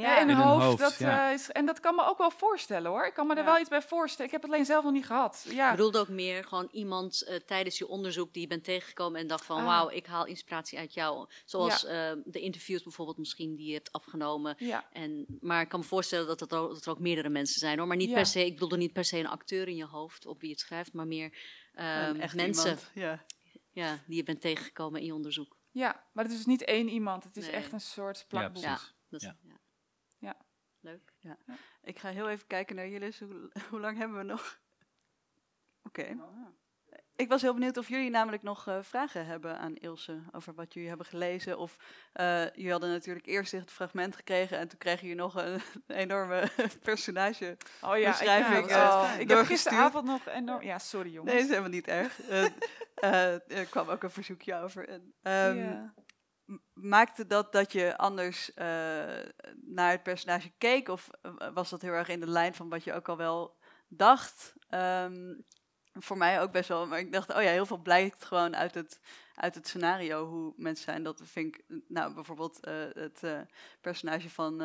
[0.00, 0.64] ja, in In hun hoofd.
[0.64, 1.28] hoofd, dat, ja.
[1.28, 3.06] eh, is, en dat kan me ook wel voorstellen hoor.
[3.06, 3.44] Ik kan me er Ja.
[3.44, 4.26] wel iets bij voorstellen.
[4.26, 5.46] Ik heb het alleen zelf nog niet gehad.
[5.48, 5.64] Ja.
[5.70, 9.26] Ik bedoelde ook meer gewoon iemand eh, tijdens je onderzoek die je bent tegengekomen en
[9.26, 9.64] dacht van Ah.
[9.64, 11.28] wauw, ik haal inspiratie uit jou.
[11.44, 14.54] Zoals eh, de interviews bijvoorbeeld misschien die je hebt afgenomen.
[14.58, 14.88] ja.
[14.92, 17.78] En, maar ik kan me voorstellen dat, het ook, dat er ook meerdere mensen zijn
[17.78, 17.86] hoor.
[17.86, 18.14] Maar niet Ja.
[18.14, 20.60] per se, ik bedoelde niet per se een acteur in je hoofd op wie het
[20.60, 21.38] schrijft, maar meer
[21.74, 23.24] ehm, mensen Ja.
[23.72, 25.56] ja, die je bent tegengekomen in je onderzoek.
[25.70, 27.24] ja, maar het is dus niet één iemand.
[27.24, 27.54] Het is Nee.
[27.54, 28.62] echt een soort plakboek.
[28.62, 29.20] Dat.
[29.22, 29.36] Ja.
[31.24, 31.58] Leuk.
[31.82, 33.14] Ik ga heel even kijken naar jullie.
[33.18, 34.58] Hoe, hoe lang hebben we nog?
[35.82, 36.16] Oké.
[37.16, 40.74] Ik was heel benieuwd of jullie namelijk nog eh, vragen hebben aan Ilse over wat
[40.74, 41.58] jullie hebben gelezen.
[41.58, 41.76] Of
[42.12, 46.48] eh jullie hadden natuurlijk eerst dit fragment gekregen en toen kregen jullie nog een, enorme
[46.82, 47.56] personage.
[47.80, 49.46] Oh ja, Beschrijving, ik, eh, oh, ik heb doorgestuurd.
[49.46, 50.62] gisteravond nog enorm...
[50.62, 51.32] Ja, sorry jongens.
[51.34, 52.20] Nee, is helemaal niet erg.
[52.22, 52.44] Eh,
[52.94, 54.88] eh, er kwam ook een verzoekje over.
[54.88, 55.94] En, ehm, Ja.
[56.72, 58.66] Maakte dat dat je anders eh,
[59.54, 60.88] naar het personage keek?
[60.88, 63.56] Of eh, was dat heel erg in de lijn van wat je ook al wel
[63.88, 64.54] dacht?
[64.68, 65.34] Ehm,
[65.92, 66.86] voor mij ook best wel.
[66.86, 69.00] Maar ik dacht, oh ja, heel veel blijkt gewoon uit het,
[69.34, 71.02] uit het scenario hoe mensen zijn.
[71.02, 73.40] Dat vind ik, nou bijvoorbeeld eh, het eh,
[73.80, 74.62] personage van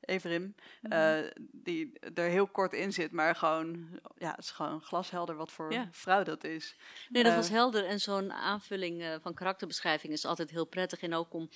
[0.00, 1.18] Everim, eh,
[1.52, 5.72] die er heel kort in zit, maar gewoon, ja, het is gewoon glashelder wat voor
[5.72, 5.88] Ja.
[5.90, 6.76] vrouw dat is.
[7.08, 7.84] Nee, dat was helder.
[7.86, 11.00] En zo'n aanvulling van karakterbeschrijving is altijd heel prettig.
[11.02, 11.50] En ook om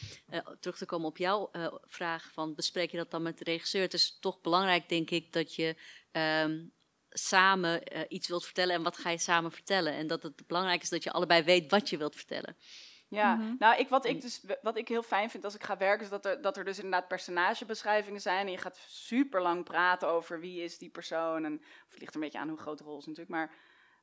[0.60, 1.50] terug te komen op jouw
[1.86, 3.82] vraag van bespreek je dat dan met de regisseur?
[3.82, 5.76] Het is toch belangrijk, denk ik, dat je
[6.12, 6.58] ehm,
[7.10, 8.74] samen eh, iets wilt vertellen.
[8.74, 9.92] En wat ga je samen vertellen?
[9.92, 12.56] En dat het belangrijk is dat je allebei weet wat je wilt vertellen.
[13.08, 13.54] Ja, Mhm.
[13.58, 16.10] nou, ik, wat, ik dus, wat ik heel fijn vind als ik ga werken, is
[16.10, 18.46] dat er, dat er dus inderdaad personagebeschrijvingen zijn.
[18.46, 21.44] En je gaat super lang praten over wie is die persoon.
[21.44, 21.54] En,
[21.86, 23.34] of het ligt er een beetje aan hoe groot de rol is natuurlijk.
[23.36, 23.54] Maar,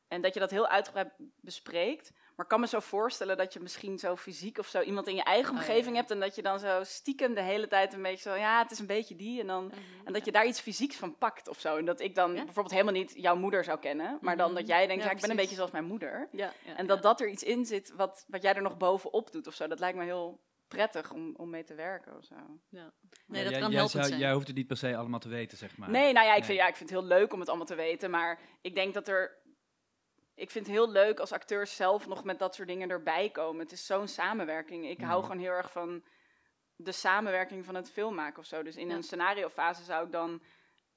[0.08, 1.10] en dat je dat heel uitgebreid
[1.42, 2.12] bespreekt.
[2.38, 5.16] Maar ik kan me zo voorstellen dat je misschien zo fysiek of zo iemand in
[5.16, 6.12] je eigen Oh, ja, omgeving hebt.
[6.12, 8.80] En dat je dan zo stiekem de hele tijd een beetje zo, ja, het is
[8.80, 9.40] een beetje die.
[9.42, 9.72] En, dan,
[10.06, 11.78] en dat je daar iets fysieks van pakt of zo.
[11.78, 12.36] En dat ik dan Ja.
[12.44, 14.18] bijvoorbeeld helemaal niet jouw moeder zou kennen.
[14.22, 14.56] Maar dan Mhm.
[14.60, 16.28] dat jij denkt, Ja, ja, ik ben een beetje zoals mijn moeder.
[16.32, 19.48] Ja, En dat dat er iets in zit wat, wat jij er nog bovenop doet
[19.48, 19.68] of zo.
[19.68, 22.36] Dat lijkt me heel prettig om, om mee te werken of zo.
[22.36, 22.92] Nee, Ja,
[23.28, 24.20] dat jij, kan jij, helpend zou- zijn.
[24.20, 25.90] jij hoeft het niet per se allemaal te weten, zeg maar.
[25.90, 26.44] Nee, nou ja ik, Nee.
[26.48, 28.10] Vind, ja, ik vind het heel leuk om het allemaal te weten.
[28.10, 29.46] Maar ik denk dat er...
[30.38, 33.62] Ik vind het heel leuk als acteurs zelf nog met dat soort dingen erbij komen.
[33.62, 34.90] Het is zo'n samenwerking.
[34.90, 35.28] Ik hou Mhm.
[35.28, 36.04] gewoon heel erg van
[36.76, 38.64] de samenwerking van het film maken of zo.
[38.64, 38.96] Dus in Ja.
[38.96, 40.42] een scenariofase zou ik dan...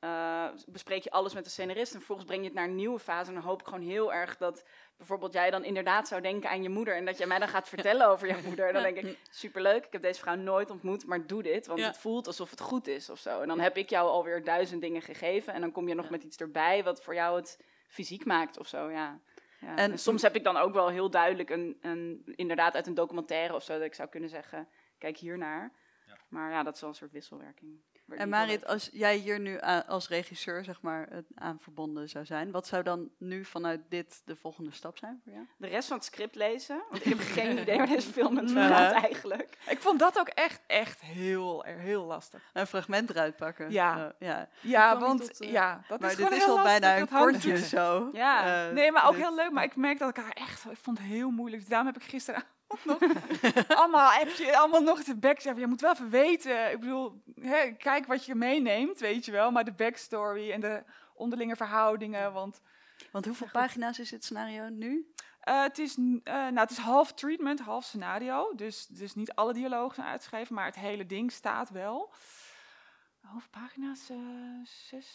[0.01, 2.99] eh, bespreek je alles met de scenarist en vervolgens breng je het naar een nieuwe
[2.99, 3.28] fase.
[3.28, 4.64] En dan hoop ik gewoon heel erg dat
[4.97, 6.97] bijvoorbeeld jij dan inderdaad zou denken aan je moeder.
[6.97, 8.66] En dat jij mij dan gaat vertellen over jouw moeder.
[8.66, 11.66] En dan denk ik, superleuk, ik heb deze vrouw nooit ontmoet, maar doe dit.
[11.66, 11.86] Want Ja.
[11.86, 13.41] het voelt alsof het goed is of zo.
[13.41, 15.53] En dan heb ik jou alweer duizend dingen gegeven.
[15.53, 16.11] En dan kom je nog Ja.
[16.11, 19.20] met iets erbij wat voor jou het fysiek maakt of zo, ja.
[19.61, 19.77] Ja.
[19.77, 22.95] En- En, soms heb ik dan ook wel heel duidelijk een, een, inderdaad uit een
[22.95, 25.73] documentaire of zo, dat ik zou kunnen zeggen, kijk hiernaar.
[26.07, 26.17] Ja.
[26.29, 27.81] Maar ja, dat is wel een soort wisselwerking.
[28.19, 32.67] En Marit, als jij hier nu als regisseur zeg maar, aan verbonden zou zijn, wat
[32.67, 35.45] zou dan nu vanuit dit de volgende stap zijn voor jou?
[35.57, 36.83] de rest van het script lezen.
[36.91, 38.67] Want ik heb geen idee waar deze film het Ja.
[38.67, 39.59] gaat eigenlijk.
[39.69, 42.51] Ik vond dat ook echt, echt heel, heel lastig.
[42.53, 43.71] Een fragment eruit pakken.
[43.71, 44.15] Ja.
[44.19, 44.49] Eh, ja.
[44.61, 46.99] Ja, want tot, eh, ja, dat maar is dit gewoon is heel al lastig, bijna
[47.01, 48.09] een kortje zo.
[48.13, 48.67] Ja.
[48.69, 49.51] Eh, Nee, maar ook dit- heel leuk.
[49.51, 51.61] Maar ik merk dat ik haar echt, ik vond het heel moeilijk.
[51.61, 52.09] Dus daarom heb ik
[52.79, 55.39] gisteravond nog allemaal appje, allemaal nog de back.
[55.39, 56.71] Je moet wel even weten.
[56.71, 59.51] Ik bedoel, hè, kijk wat je meeneemt, weet je wel.
[59.51, 62.33] Maar de backstory en de onderlinge verhoudingen.
[62.33, 62.61] Want
[63.12, 65.12] Want hoeveel pagina's is dit scenario nu?
[65.41, 68.55] eh, het, is, eh, nou, het is half treatment, half scenario.
[68.55, 72.12] Dus, dus niet alle dialogen zijn uitgeschreven, maar het hele ding staat wel.
[73.21, 74.07] Hoeveel pagina's?
[74.87, 75.11] zes,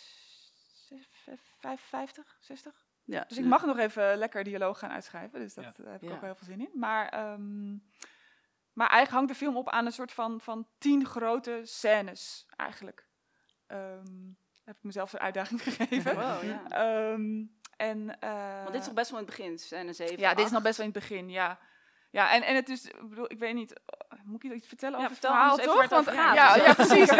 [0.87, 2.85] zes, vijf- 55, 60?
[3.05, 5.39] Ja, Dus ik mag nog even lekker dialoog gaan uitschrijven.
[5.39, 5.83] Dus dat Ja.
[5.83, 6.13] eh, heb ik Ja.
[6.15, 6.69] ook wel heel veel zin in.
[6.79, 7.71] Maar, ehm,
[8.73, 13.07] maar eigenlijk hangt de film op aan een soort van, van tien grote scènes, eigenlijk.
[13.67, 14.29] Ehm,
[14.63, 16.15] heb ik mezelf een uitdaging gegeven.
[16.15, 16.63] Wow, ja.
[16.69, 17.43] Ehm,
[17.77, 20.45] en, eh, Want dit is nog best wel in het begin, scène 7, ja, dit
[20.45, 21.59] is nog best wel in het begin, ja.
[22.11, 24.99] Ja, en, en het is, ik bedoel, ik weet niet, eh, moet ik iets vertellen
[24.99, 25.91] Ja, over het verhaal, toch?
[25.91, 26.35] over gaat.
[26.35, 27.11] ja, ja, precies.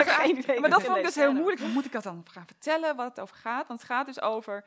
[0.60, 1.60] Maar dat vond ik dus heel moeilijk.
[1.62, 3.68] Hoe moet ik dat dan gaan vertellen, wat het over gaat?
[3.68, 4.66] Want het gaat dus over,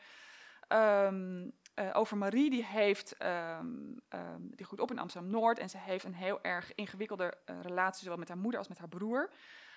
[0.69, 1.49] ehm,
[1.79, 3.67] eh, over Marie, die heeft, ehm,
[4.09, 5.59] ehm, die groeit op in Amsterdam-Noord.
[5.59, 8.79] En ze heeft een heel erg ingewikkelde eh, relatie, zowel met haar moeder als met
[8.79, 9.31] haar broer.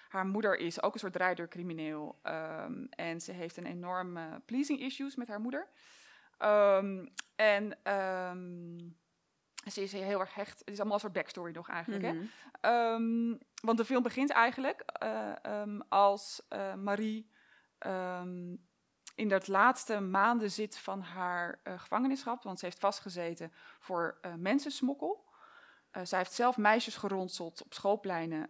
[0.10, 2.20] Haar moeder is ook een soort draaideurcrimineel.
[2.22, 5.68] ehm, en ze heeft een enorme pleasing issues met haar moeder.
[7.36, 7.78] En
[9.72, 10.60] ze is heel erg hecht.
[10.60, 12.14] Het is allemaal een soort backstory nog eigenlijk, hè?
[12.14, 13.38] Mhm.
[13.62, 17.30] Want de film begint eigenlijk eh, als Marie
[19.22, 22.44] in dat laatste maanden zit van haar eh, gevangenisschap.
[22.44, 25.26] Want ze heeft vastgezeten voor eh, mensensmokkel.
[25.92, 28.50] Eh, zij heeft zelf meisjes geronseld op schoolpleinen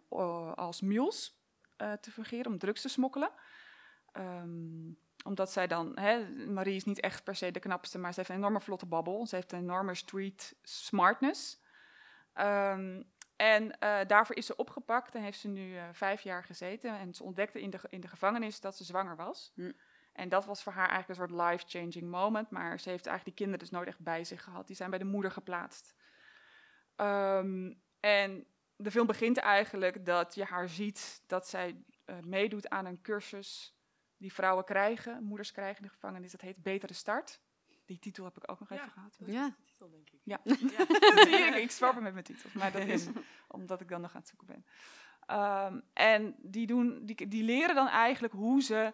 [0.56, 1.40] als mules
[2.02, 3.30] te fungeren om drugs te smokkelen.
[4.12, 4.92] Ehm,
[5.24, 8.32] omdat zij dan, hè, Marie is niet echt per se de knapste, maar ze heeft
[8.32, 9.26] een enorme vlotte babbel.
[9.26, 11.62] Ze heeft een enorme street smartness.
[12.34, 13.04] Ehm,
[13.36, 13.76] en
[14.08, 17.00] daarvoor is ze opgepakt en heeft ze nu vijf jaar gezeten.
[17.00, 19.52] En ze ontdekte in de, in de gevangenis dat ze zwanger was.
[19.56, 19.72] Hm.
[20.12, 22.50] En dat was voor haar eigenlijk een soort life-changing moment.
[22.50, 24.68] Maar ze heeft eigenlijk die kinderen dus nooit echt bij zich gehad.
[24.68, 25.96] Die zijn bij de moeder geplaatst.
[26.96, 28.46] Ehm, en
[28.76, 33.76] de film begint eigenlijk dat je haar ziet dat zij eh, meedoet aan een cursus
[34.18, 36.32] die vrouwen krijgen, moeders krijgen in de gevangenis.
[36.32, 37.42] Dat heet Betere Start.
[37.86, 39.18] Die titel heb ik ook nog even gehad.
[39.26, 39.56] Ja.
[40.24, 43.08] Ja, zie je, ik, ik zwarp met mijn titels, maar dat is
[43.48, 44.66] omdat ik dan nog aan het zoeken ben.
[45.26, 48.94] Ehm, en die, doen, die, die leren dan eigenlijk hoe ze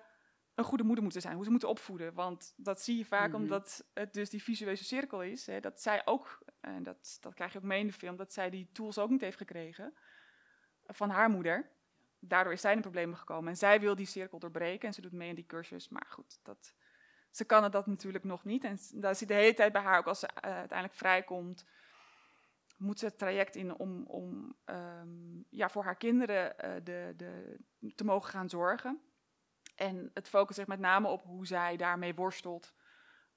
[0.58, 2.14] een goede moeder moeten zijn, hoe ze moeten opvoeden.
[2.14, 3.42] Want dat zie je vaak Mhm.
[3.42, 5.46] omdat het dus die visueuze cirkel is.
[5.46, 8.34] Hè, dat zij ook, en dat, dat krijg je ook mee in de film, dat
[8.34, 9.94] zij die tools ook niet heeft gekregen
[10.86, 11.70] van haar moeder.
[12.20, 13.50] Daardoor is zij in problemen gekomen.
[13.50, 15.90] En zij wil die cirkel doorbreken en ze doet mee in die cursus.
[15.90, 16.74] Maar goed, dat,
[17.32, 18.64] ze kan het dat natuurlijk nog niet.
[18.64, 21.66] En daar zit de hele tijd bij haar, ook als ze eh, uiteindelijk vrijkomt,
[22.78, 27.60] moet ze het traject in om, om ehm, ja, voor haar kinderen eh, de, de,
[27.96, 29.02] te mogen gaan zorgen.
[29.78, 32.74] En het focust zich met name op hoe zij daarmee worstelt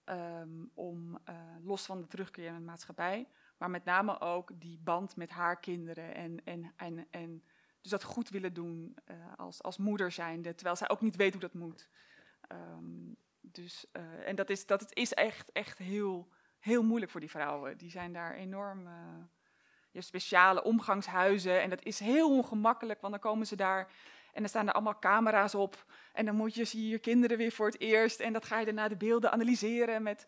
[0.04, 4.78] ehm, om eh, los van de terugkeer in de maatschappij, maar met name ook die
[4.78, 7.44] band met haar kinderen en, en, en, en
[7.80, 11.32] dus dat goed willen doen eh, als, als moeder zijnde, terwijl zij ook niet weet
[11.32, 11.88] hoe dat moet.
[12.40, 16.28] Ehm, dus, eh, en dat is, dat is echt, echt heel,
[16.58, 17.78] heel moeilijk voor die vrouwen.
[17.78, 18.82] Die zijn daar enorm.
[19.90, 23.92] je hebt speciale omgangshuizen en dat is heel ongemakkelijk, want dan komen ze daar
[24.32, 25.84] en dan staan er allemaal camera's op.
[26.12, 28.58] En dan moet je, zie je je kinderen weer voor het eerst en dat ga
[28.58, 30.26] je daarna de beelden analyseren met,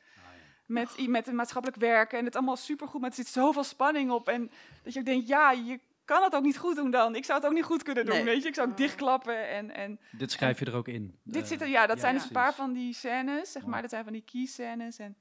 [0.67, 2.19] met, i- met een maatschappelijk werken.
[2.19, 4.29] En het allemaal supergoed, maar er zit zoveel spanning op.
[4.29, 4.51] En
[4.83, 7.15] dat je ook denkt, ja, je kan het ook niet goed doen dan.
[7.15, 8.25] Ik zou het ook niet goed kunnen doen, Nee.
[8.25, 8.49] weet je.
[8.49, 9.75] Ik zou ook dichtklappen en...
[9.75, 11.19] en Dit schrijf je er ook in.
[11.25, 13.67] dit Eh, zit er, ja, dat ja, zijn dus een paar van die scènes, zeg
[13.67, 13.81] maar.
[13.81, 14.99] Dat zijn van die key scènes.
[14.99, 15.17] En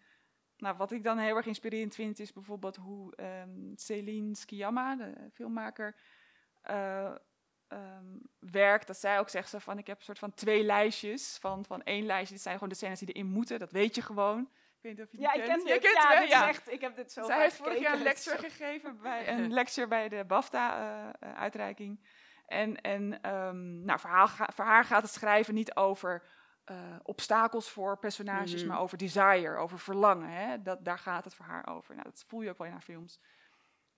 [0.57, 5.13] nou, wat ik dan heel erg inspirerend vind, is bijvoorbeeld hoe ehm Céline Sciamma, de
[5.34, 5.95] filmmaker,
[6.61, 7.11] eh,
[7.72, 8.05] ehm,
[8.39, 8.88] werkt.
[8.88, 11.38] Dat zij ook zegt zo van, ik heb een soort van twee lijstjes.
[11.41, 13.59] Van, van één lijstje, dit zijn gewoon de scènes die erin moeten.
[13.59, 14.39] Dat weet je gewoon.
[14.41, 15.63] Ik weet niet of je Ja, ik kent.
[15.63, 15.82] ken dit.
[15.82, 18.99] kent Ja, dit echt, ik heb dit zo Zij heeft vorig jaar een lecture gegeven
[19.01, 21.99] bij een lecture bij de BAFTA-uitreiking.
[22.47, 26.24] en en ehm, nou, voor, haar, voor haar gaat het schrijven niet over
[26.65, 28.67] eh, obstakels voor personages, Mhm.
[28.67, 30.30] maar over desire, over verlangen.
[30.30, 30.61] Hè?
[30.61, 31.95] Dat, daar gaat het voor haar over.
[31.95, 33.19] Nou, dat voel je ook wel in haar films.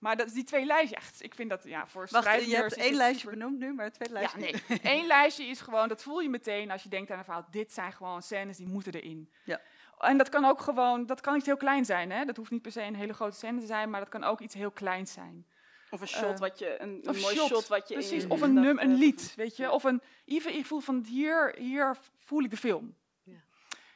[0.04, 2.54] Maar dat is die twee lijstjes, echt, ik vind dat ja, voor Wacht, je schrijvers
[2.54, 4.52] hebt één lijstje super- benoemd nu, maar twee ja, lijstjes nee.
[4.68, 4.80] niet.
[4.82, 7.46] Eén lijstje is gewoon, dat voel je meteen als je denkt aan een verhaal.
[7.50, 9.30] Dit zijn gewoon scènes die moeten erin.
[9.44, 9.60] Ja.
[9.98, 12.10] En dat kan ook gewoon, dat kan iets heel klein zijn.
[12.10, 12.24] Hè?
[12.24, 14.40] Dat hoeft niet per se een hele grote scène te zijn, maar dat kan ook
[14.40, 15.46] iets heel kleins zijn.
[15.90, 18.30] Of een shot Eh, wat je, een, een mooi shot, wat je in precies, je
[18.30, 19.00] of een, num, een hebt.
[19.00, 19.62] lied, weet je.
[19.62, 19.70] Ja.
[19.70, 22.96] Of een, even, ik voel van hier, hier voel ik de film.
[23.22, 23.42] Ja.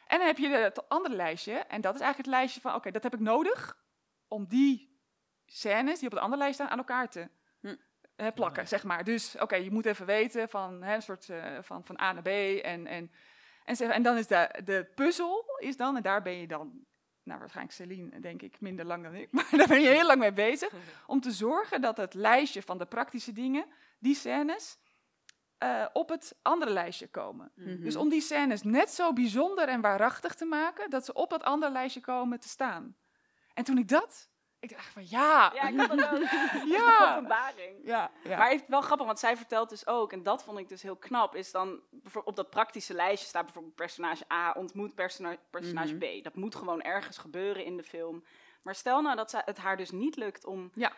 [0.07, 2.91] En dan heb je het andere lijstje, en dat is eigenlijk het lijstje van, oké,
[2.91, 3.77] dat heb ik nodig
[4.29, 4.89] om die
[5.49, 7.29] scènes die op het andere lijst staan aan elkaar te
[7.61, 7.75] Hm.
[8.17, 9.05] eh, plakken, zeg maar.
[9.05, 12.23] Dus, oké, je moet even weten van hè, een soort eh, van, van A naar
[12.23, 13.11] B en, en,
[13.65, 16.85] en, zeg, en dan is de, de puzzel is dan, en daar ben je dan,
[17.23, 20.19] nou waarschijnlijk Celine, denk ik, minder lang dan ik, maar daar ben je heel lang
[20.19, 20.73] mee bezig,
[21.07, 23.67] om te zorgen dat het lijstje van de praktische dingen,
[23.99, 24.79] die scènes,
[25.59, 27.53] eh, op het andere lijstje komen.
[27.55, 27.83] Mhm.
[27.83, 31.43] Dus om die scènes net zo bijzonder en waarachtig te maken, dat ze op dat
[31.43, 32.97] andere lijstje komen te staan.
[33.55, 34.31] En toen ik dat,
[34.61, 36.21] ik dacht van ja, Ja, ik had ook.
[36.77, 37.11] Ja.
[37.17, 37.77] Openbaring.
[37.85, 38.37] ja, ja.
[38.39, 40.83] Maar het is wel grappig, want zij vertelt dus ook, en dat vond ik dus
[40.83, 41.81] heel knap, is dan
[42.25, 46.21] op dat praktische lijstje staat bijvoorbeeld personage A ontmoet persona- personage Mhm.
[46.21, 46.25] B.
[46.25, 48.25] Dat moet gewoon ergens gebeuren in de film.
[48.63, 50.93] Maar stel nou dat het haar dus niet lukt om, Ja.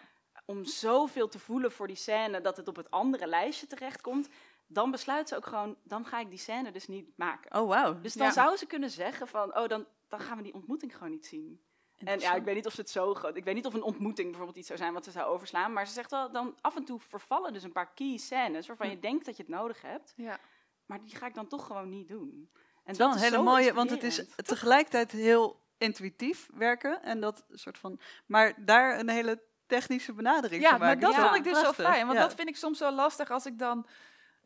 [0.45, 4.29] om zoveel te voelen voor die scène dat het op het andere lijstje terechtkomt,
[4.67, 7.61] dan besluit ze ook gewoon, dan ga ik die scène dus niet maken.
[7.61, 8.01] Oh, wauw.
[8.01, 8.33] Dus dan Ja.
[8.33, 11.61] zou ze kunnen zeggen van, oh, dan, dan gaan we die ontmoeting gewoon niet zien.
[12.05, 13.37] En ja, ik weet niet of ze het zo groot...
[13.37, 15.73] Ik weet niet of een ontmoeting bijvoorbeeld iets zou zijn wat ze zou overslaan.
[15.73, 18.67] Maar ze zegt wel, dan af en toe vervallen dus een paar key scènes...
[18.67, 20.13] waarvan je denkt dat je het nodig hebt.
[20.17, 20.39] ja.
[20.87, 22.31] Maar die ga ik dan toch gewoon niet doen.
[22.31, 27.03] En Het is wel dat een hele mooie, want het is tegelijkertijd heel intuïtief werken.
[27.03, 28.01] En dat soort van.
[28.27, 31.03] Maar daar een hele technische benadering Ja, van maar maken.
[31.03, 31.85] dat Ja, vond ik dus prachtig.
[31.85, 32.07] zo fijn.
[32.07, 32.25] Want Ja.
[32.25, 33.87] dat vind ik soms zo lastig als ik dan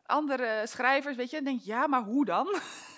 [0.05, 2.55] andere schrijvers, weet je, denk ja, maar hoe dan?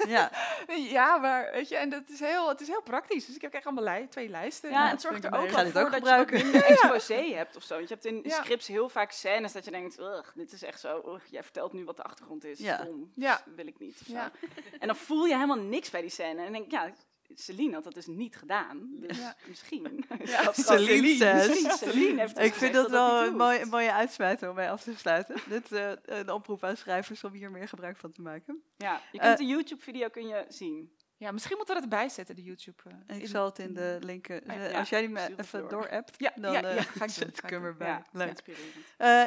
[0.08, 0.32] Ja,
[0.98, 3.26] ja, maar weet je, en dat is heel, het is heel praktisch.
[3.26, 4.70] Dus ik heb echt allemaal lij twee lijsten.
[4.70, 7.34] Ja, Nou, en dat het zorgt er ook een wel voor dat je minder exposé
[7.34, 7.76] hebt of zo.
[7.76, 8.42] Want je hebt in Ja.
[8.44, 10.00] scripts heel vaak scènes dat je denkt...
[10.00, 11.02] "Ugh, dit is echt zo...
[11.06, 12.60] ugh, jij vertelt nu wat de achtergrond is.
[12.60, 12.78] Ja.
[12.82, 13.12] Stom.
[13.16, 13.42] Ja.
[13.56, 13.98] Wil ik niet.
[14.02, 14.14] of zo.
[14.14, 14.32] Ja.
[14.80, 16.46] En dan voel je helemaal niks bij die scène.
[16.46, 16.92] En denk ik, ja...
[17.36, 18.90] Celine had dat dus niet gedaan.
[19.00, 19.36] Dus Ja.
[19.48, 20.06] misschien.
[20.26, 20.52] Ja.
[20.54, 21.34] Celine.
[21.34, 24.84] Misschien Celine heeft ik vind dat wel een mooie, een mooie uitsmijter om mee af
[24.84, 25.36] te sluiten.
[25.50, 28.62] Dit eh een oproep aan schrijvers om hier meer gebruik van te maken.
[28.78, 30.92] Ja, je Eh, kunt de YouTube-video kun je zien.
[31.20, 32.84] Ja, misschien moeten we dat bijzetten, de YouTube.
[33.08, 36.20] Eh, ik zal het in de linker eh, als jij die me even door appt,
[36.36, 38.02] dan eh, ga ik zet ik hem erbij.
[38.12, 38.42] Leuk.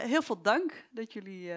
[0.06, 1.52] heel veel dank dat jullie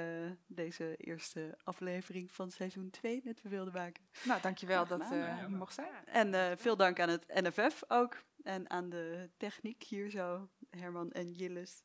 [0.47, 4.03] deze eerste aflevering van seizoen 2 net me wilden maken.
[4.23, 5.91] Nou, dankjewel dat je mocht zijn.
[6.05, 8.23] En veel dank aan het NFF ook.
[8.43, 11.83] En aan de techniek hier zo, Herman en Jillis.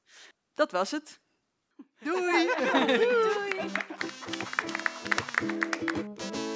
[0.55, 1.21] Dat was het.
[2.05, 2.51] Doei!
[2.87, 3.71] Doei!